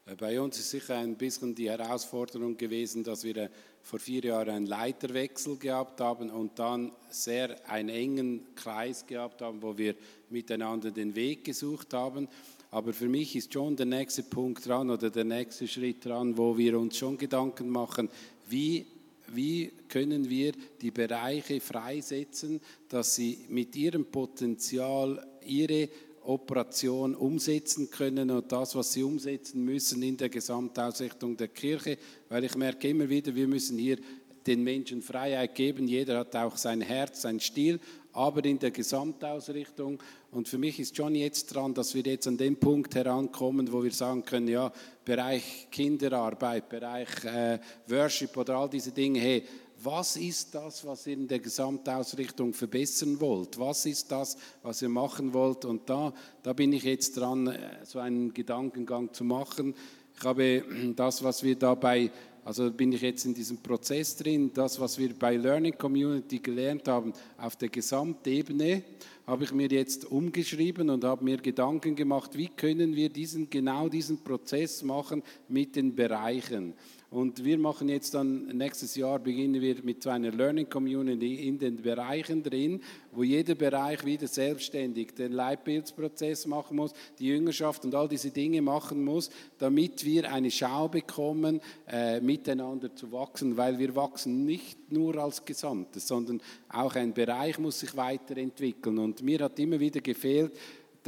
[0.06, 3.48] Äh, bei uns ist sicher ein bisschen die Herausforderung gewesen, dass wir äh,
[3.82, 9.62] vor vier Jahren einen Leiterwechsel gehabt haben und dann sehr einen engen Kreis gehabt haben,
[9.62, 9.94] wo wir
[10.30, 12.28] miteinander den Weg gesucht haben.
[12.70, 16.56] Aber für mich ist schon der nächste Punkt dran oder der nächste Schritt dran, wo
[16.56, 18.08] wir uns schon Gedanken machen,
[18.48, 18.86] wie
[19.32, 25.88] wie können wir die Bereiche freisetzen, dass sie mit ihrem Potenzial ihre
[26.22, 31.98] Operation umsetzen können und das, was sie umsetzen müssen in der Gesamtausrichtung der Kirche,
[32.28, 33.98] weil ich merke immer wieder, wir müssen hier
[34.46, 35.88] den Menschen Freiheit geben.
[35.88, 37.80] Jeder hat auch sein Herz, sein Stil,
[38.14, 40.02] aber in der Gesamtausrichtung.
[40.30, 43.82] Und für mich ist schon jetzt dran, dass wir jetzt an den Punkt herankommen, wo
[43.82, 44.72] wir sagen können, ja,
[45.04, 47.58] Bereich Kinderarbeit, Bereich äh,
[47.88, 49.44] Worship oder all diese Dinge, hey,
[49.82, 53.58] was ist das, was ihr in der Gesamtausrichtung verbessern wollt?
[53.58, 55.64] Was ist das, was ihr machen wollt?
[55.64, 59.74] Und da, da bin ich jetzt dran, äh, so einen Gedankengang zu machen.
[60.16, 62.10] Ich habe das, was wir dabei
[62.44, 64.50] also bin ich jetzt in diesem Prozess drin.
[64.52, 68.82] Das, was wir bei Learning Community gelernt haben, auf der Gesamtebene,
[69.26, 73.88] habe ich mir jetzt umgeschrieben und habe mir Gedanken gemacht, wie können wir diesen, genau
[73.88, 76.74] diesen Prozess machen mit den Bereichen.
[77.14, 81.76] Und wir machen jetzt dann, nächstes Jahr beginnen wir mit einer Learning Community in den
[81.76, 82.80] Bereichen drin,
[83.12, 88.60] wo jeder Bereich wieder selbstständig den Leitbildsprozess machen muss, die Jüngerschaft und all diese Dinge
[88.62, 94.90] machen muss, damit wir eine Schau bekommen, äh, miteinander zu wachsen, weil wir wachsen nicht
[94.90, 98.98] nur als Gesamtes, sondern auch ein Bereich muss sich weiterentwickeln.
[98.98, 100.50] Und mir hat immer wieder gefehlt,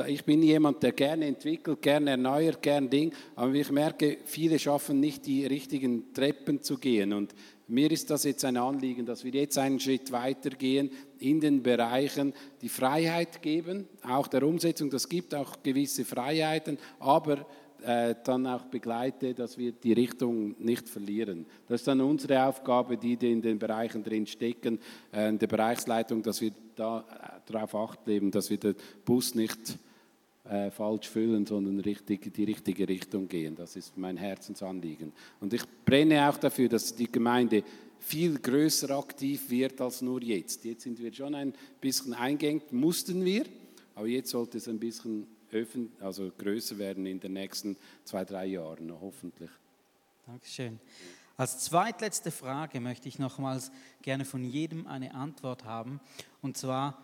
[0.06, 5.00] ich bin jemand, der gerne entwickelt, gerne erneuert, gerne Ding, aber ich merke, viele schaffen
[5.00, 7.12] nicht die richtigen Treppen zu gehen.
[7.12, 7.34] Und
[7.68, 12.34] mir ist das jetzt ein Anliegen, dass wir jetzt einen Schritt weitergehen in den Bereichen,
[12.62, 14.90] die Freiheit geben, auch der Umsetzung.
[14.90, 17.46] Das gibt auch gewisse Freiheiten, aber
[17.82, 21.46] äh, dann auch begleite, dass wir die Richtung nicht verlieren.
[21.68, 24.78] Das ist dann unsere Aufgabe, die in den Bereichen drin stecken,
[25.12, 28.74] äh, in der Bereichsleitung, dass wir da äh, darauf acht leben, dass wir den
[29.04, 29.78] Bus nicht
[30.48, 33.54] äh, falsch füllen, sondern richtig, die richtige Richtung gehen.
[33.54, 35.12] Das ist mein Herzensanliegen.
[35.40, 37.62] Und ich brenne auch dafür, dass die Gemeinde
[37.98, 40.64] viel größer aktiv wird als nur jetzt.
[40.64, 43.44] Jetzt sind wir schon ein bisschen eingängig, mussten wir,
[43.94, 48.46] aber jetzt sollte es ein bisschen öffn also größer werden in den nächsten zwei, drei
[48.46, 49.50] Jahren, hoffentlich.
[50.26, 50.78] Dankeschön.
[51.36, 53.70] Als zweitletzte Frage möchte ich nochmals
[54.02, 56.00] gerne von jedem eine Antwort haben.
[56.40, 56.98] Und zwar,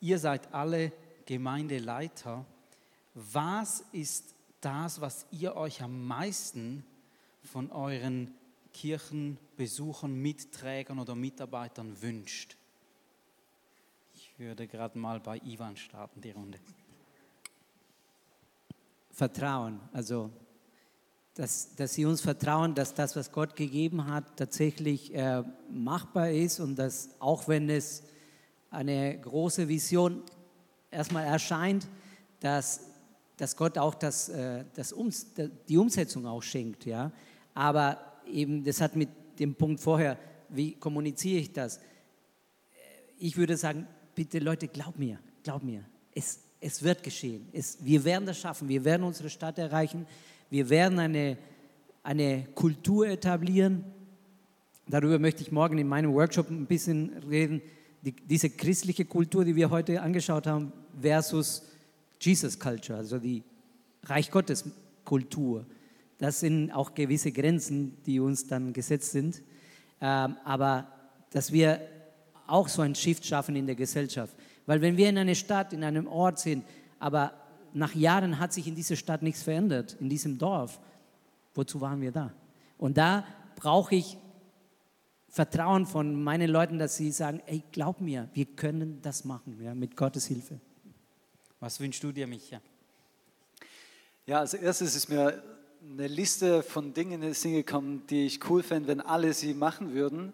[0.00, 0.92] ihr seid alle
[1.28, 2.46] Gemeindeleiter,
[3.12, 6.86] was ist das, was ihr euch am meisten
[7.42, 8.32] von euren
[8.72, 12.56] Kirchenbesuchern, Mitträgern oder Mitarbeitern wünscht?
[14.14, 16.58] Ich würde gerade mal bei Ivan starten, die Runde.
[19.10, 20.30] Vertrauen, also
[21.34, 26.58] dass, dass sie uns vertrauen, dass das, was Gott gegeben hat, tatsächlich äh, machbar ist
[26.58, 28.02] und dass auch wenn es
[28.70, 30.22] eine große Vision
[30.90, 31.86] erstmal erscheint,
[32.40, 32.80] dass,
[33.36, 35.26] dass Gott auch das, äh, das Ums,
[35.68, 36.86] die Umsetzung auch schenkt.
[36.86, 37.12] Ja?
[37.54, 39.08] Aber eben, das hat mit
[39.38, 40.18] dem Punkt vorher,
[40.48, 41.80] wie kommuniziere ich das?
[43.18, 45.84] Ich würde sagen, bitte Leute, glaub mir, glaub mir,
[46.14, 47.48] es, es wird geschehen.
[47.52, 50.06] Es, wir werden das schaffen, wir werden unsere Stadt erreichen,
[50.50, 51.36] wir werden eine,
[52.02, 53.84] eine Kultur etablieren.
[54.86, 57.60] Darüber möchte ich morgen in meinem Workshop ein bisschen reden
[58.02, 61.62] die, diese christliche Kultur, die wir heute angeschaut haben, versus
[62.20, 63.42] Jesus Culture, also die
[64.04, 64.64] Reich Gottes
[65.04, 65.66] Kultur.
[66.18, 69.42] Das sind auch gewisse Grenzen, die uns dann gesetzt sind.
[70.00, 70.88] Ähm, aber
[71.30, 71.80] dass wir
[72.46, 74.34] auch so ein Shift schaffen in der Gesellschaft.
[74.66, 76.64] Weil wenn wir in einer Stadt, in einem Ort sind,
[76.98, 77.32] aber
[77.74, 80.80] nach Jahren hat sich in dieser Stadt nichts verändert, in diesem Dorf,
[81.54, 82.32] wozu waren wir da?
[82.78, 83.24] Und da
[83.56, 84.16] brauche ich
[85.28, 89.74] Vertrauen von meinen Leuten, dass sie sagen, ey, glaub mir, wir können das machen, ja,
[89.74, 90.60] mit Gottes Hilfe.
[91.60, 92.60] Was wünschst du dir, Micha?
[94.26, 95.42] Ja, als erstes ist mir
[95.82, 99.54] eine Liste von Dingen in den Sinn gekommen, die ich cool fände, wenn alle sie
[99.54, 100.32] machen würden.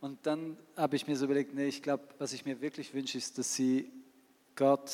[0.00, 3.18] Und dann habe ich mir so überlegt, nee, ich glaube, was ich mir wirklich wünsche,
[3.18, 3.90] ist, dass sie
[4.54, 4.90] Gott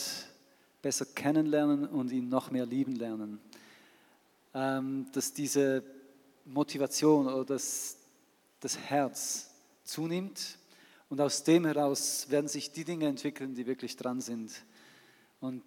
[0.83, 3.39] besser kennenlernen und ihn noch mehr lieben lernen.
[4.55, 5.83] Ähm, dass diese
[6.45, 7.97] Motivation oder das,
[8.65, 9.51] das Herz
[9.83, 10.57] zunimmt
[11.11, 14.53] und aus dem heraus werden sich die Dinge entwickeln, die wirklich dran sind.
[15.39, 15.63] Und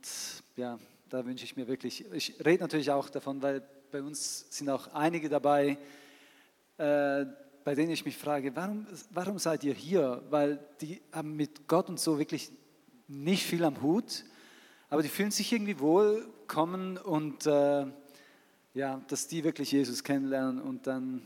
[0.56, 4.68] ja, da wünsche ich mir wirklich, ich rede natürlich auch davon, weil bei uns sind
[4.72, 5.78] auch einige dabei,
[6.80, 7.26] äh,
[7.64, 10.24] bei denen ich mich frage, warum, warum seid ihr hier?
[10.32, 12.50] Weil die haben mit Gott und so wirklich
[13.08, 14.26] nicht viel am Hut,
[14.89, 17.86] aber die fühlen sich irgendwie wohl, kommen und äh,
[18.74, 21.22] ja, dass die wirklich Jesus kennenlernen und dann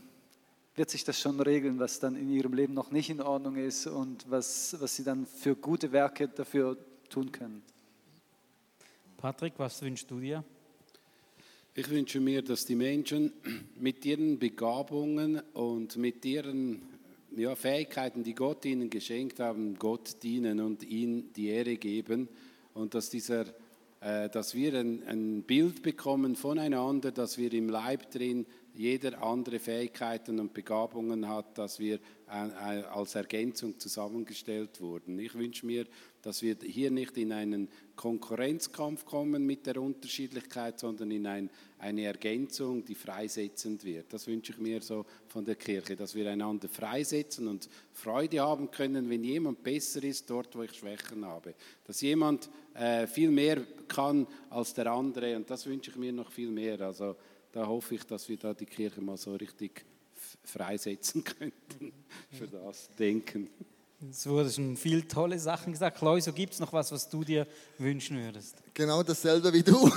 [0.74, 3.86] wird sich das schon regeln, was dann in ihrem Leben noch nicht in Ordnung ist
[3.86, 6.76] und was, was sie dann für gute Werke dafür
[7.10, 7.62] tun können.
[9.18, 10.44] Patrick, was wünschst du dir?
[11.74, 13.32] Ich wünsche mir, dass die Menschen
[13.76, 16.82] mit ihren Begabungen und mit ihren
[17.36, 22.28] ja, Fähigkeiten, die Gott ihnen geschenkt haben, Gott dienen und ihm die Ehre geben
[22.74, 23.46] und dass dieser
[24.02, 29.58] äh, dass wir ein, ein Bild bekommen voneinander, dass wir im Leib drin jeder andere
[29.58, 31.98] Fähigkeiten und Begabungen hat, dass wir
[32.30, 35.18] äh, äh, als Ergänzung zusammengestellt wurden.
[35.18, 35.86] Ich wünsche mir,
[36.22, 42.04] dass wir hier nicht in einen Konkurrenzkampf kommen mit der Unterschiedlichkeit, sondern in ein, eine
[42.04, 44.12] Ergänzung, die freisetzend wird.
[44.12, 48.70] Das wünsche ich mir so von der Kirche, dass wir einander freisetzen und Freude haben
[48.70, 51.54] können, wenn jemand besser ist dort, wo ich Schwächen habe.
[51.84, 56.30] Dass jemand äh, viel mehr kann als der andere und das wünsche ich mir noch
[56.30, 56.80] viel mehr.
[56.80, 57.16] Also
[57.52, 59.84] da hoffe ich, dass wir da die Kirche mal so richtig
[60.44, 61.92] freisetzen könnten
[62.30, 63.48] für das Denken.
[64.10, 65.98] Es wurden schon viele tolle Sachen gesagt.
[65.98, 67.46] Chloe, gibt es noch was, was du dir
[67.78, 68.56] wünschen würdest?
[68.74, 69.76] Genau dasselbe wie du.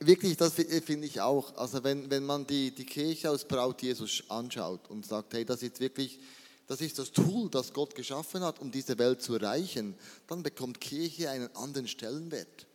[0.00, 1.56] Wirklich, das finde ich auch.
[1.56, 5.62] Also wenn, wenn man die, die Kirche aus Braut Jesus anschaut und sagt, hey, das
[5.62, 6.20] ist wirklich,
[6.68, 9.94] das ist das Tool, das Gott geschaffen hat, um diese Welt zu erreichen,
[10.28, 12.67] dann bekommt Kirche einen anderen Stellenwert.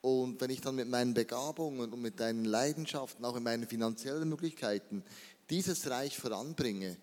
[0.00, 4.28] Und wenn ich dann mit meinen Begabungen und mit meinen Leidenschaften, auch in meinen finanziellen
[4.28, 5.02] Möglichkeiten,
[5.50, 6.96] dieses Reich voranbringe,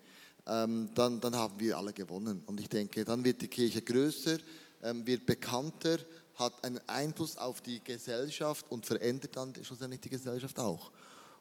[0.46, 2.42] ähm, dann, dann haben wir alle gewonnen.
[2.46, 4.38] Und ich denke, dann wird die Kirche größer,
[4.82, 5.98] ähm, wird bekannter,
[6.36, 10.90] hat einen Einfluss auf die Gesellschaft und verändert dann schlussendlich die Gesellschaft auch.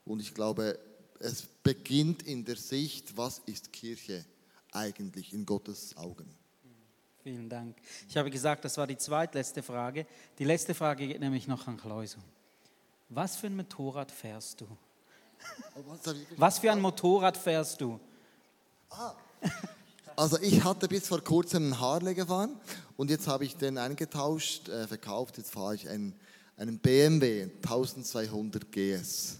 [0.05, 0.79] Und ich glaube,
[1.19, 4.25] es beginnt in der Sicht, was ist Kirche
[4.71, 6.27] eigentlich in Gottes Augen.
[7.25, 7.75] Vielen Dank.
[8.07, 10.05] Ich habe gesagt, das war die zweitletzte Frage.
[10.37, 12.21] Die letzte Frage geht nämlich noch an Kleusel.
[13.09, 14.67] Was für ein Motorrad fährst du?
[16.37, 17.99] Was für ein Motorrad fährst du?
[20.15, 22.59] Also ich hatte bis vor kurzem einen Harley gefahren
[22.95, 25.39] und jetzt habe ich den eingetauscht, äh, verkauft.
[25.39, 26.13] Jetzt fahre ich einen,
[26.57, 29.39] einen BMW 1200 GS.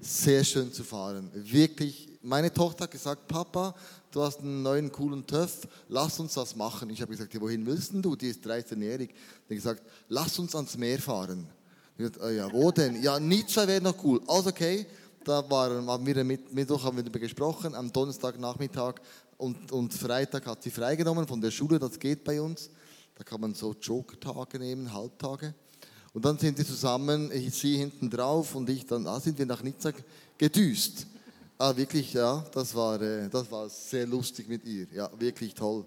[0.00, 1.30] Sehr schön zu fahren.
[1.34, 3.74] Wirklich, meine Tochter hat gesagt, Papa,
[4.10, 6.88] du hast einen neuen coolen TÜV, lass uns das machen.
[6.88, 8.16] Ich habe gesagt, ja, wohin willst du?
[8.16, 9.10] Die ist 13-jährig.
[9.10, 11.46] Die hat gesagt, lass uns ans Meer fahren.
[11.92, 13.02] Ich gesagt, oh ja, wo denn?
[13.02, 14.22] Ja, Nizza wäre noch cool.
[14.26, 14.86] Also okay,
[15.22, 18.94] da waren, haben wir mit, Mittwoch haben wir darüber gesprochen, am Donnerstagnachmittag
[19.36, 22.70] und, und Freitag hat sie freigenommen von der Schule, das geht bei uns.
[23.16, 25.54] Da kann man so Joker-Tage nehmen, Halbtage.
[26.12, 29.46] Und dann sind die zusammen, ich, sie hinten drauf und ich dann, da sind wir
[29.46, 29.92] nach Nizza
[30.36, 31.06] gedüst.
[31.56, 34.86] Ah, wirklich, ja, das war, äh, das war sehr lustig mit ihr.
[34.92, 35.84] Ja, wirklich toll.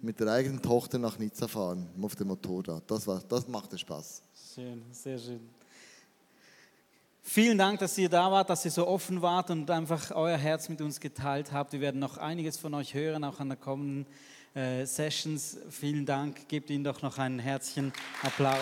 [0.00, 2.82] Mit der eigenen Tochter nach Nizza fahren, auf dem Motorrad.
[2.86, 4.22] Das, war, das machte Spaß.
[4.54, 5.40] Schön, sehr schön.
[7.22, 10.68] Vielen Dank, dass ihr da wart, dass ihr so offen wart und einfach euer Herz
[10.68, 11.72] mit uns geteilt habt.
[11.72, 14.06] Wir werden noch einiges von euch hören, auch an der kommenden
[14.54, 15.58] äh, Sessions.
[15.68, 16.48] Vielen Dank.
[16.48, 17.92] Gebt ihnen doch noch einen herzlichen
[18.22, 18.56] Applaus.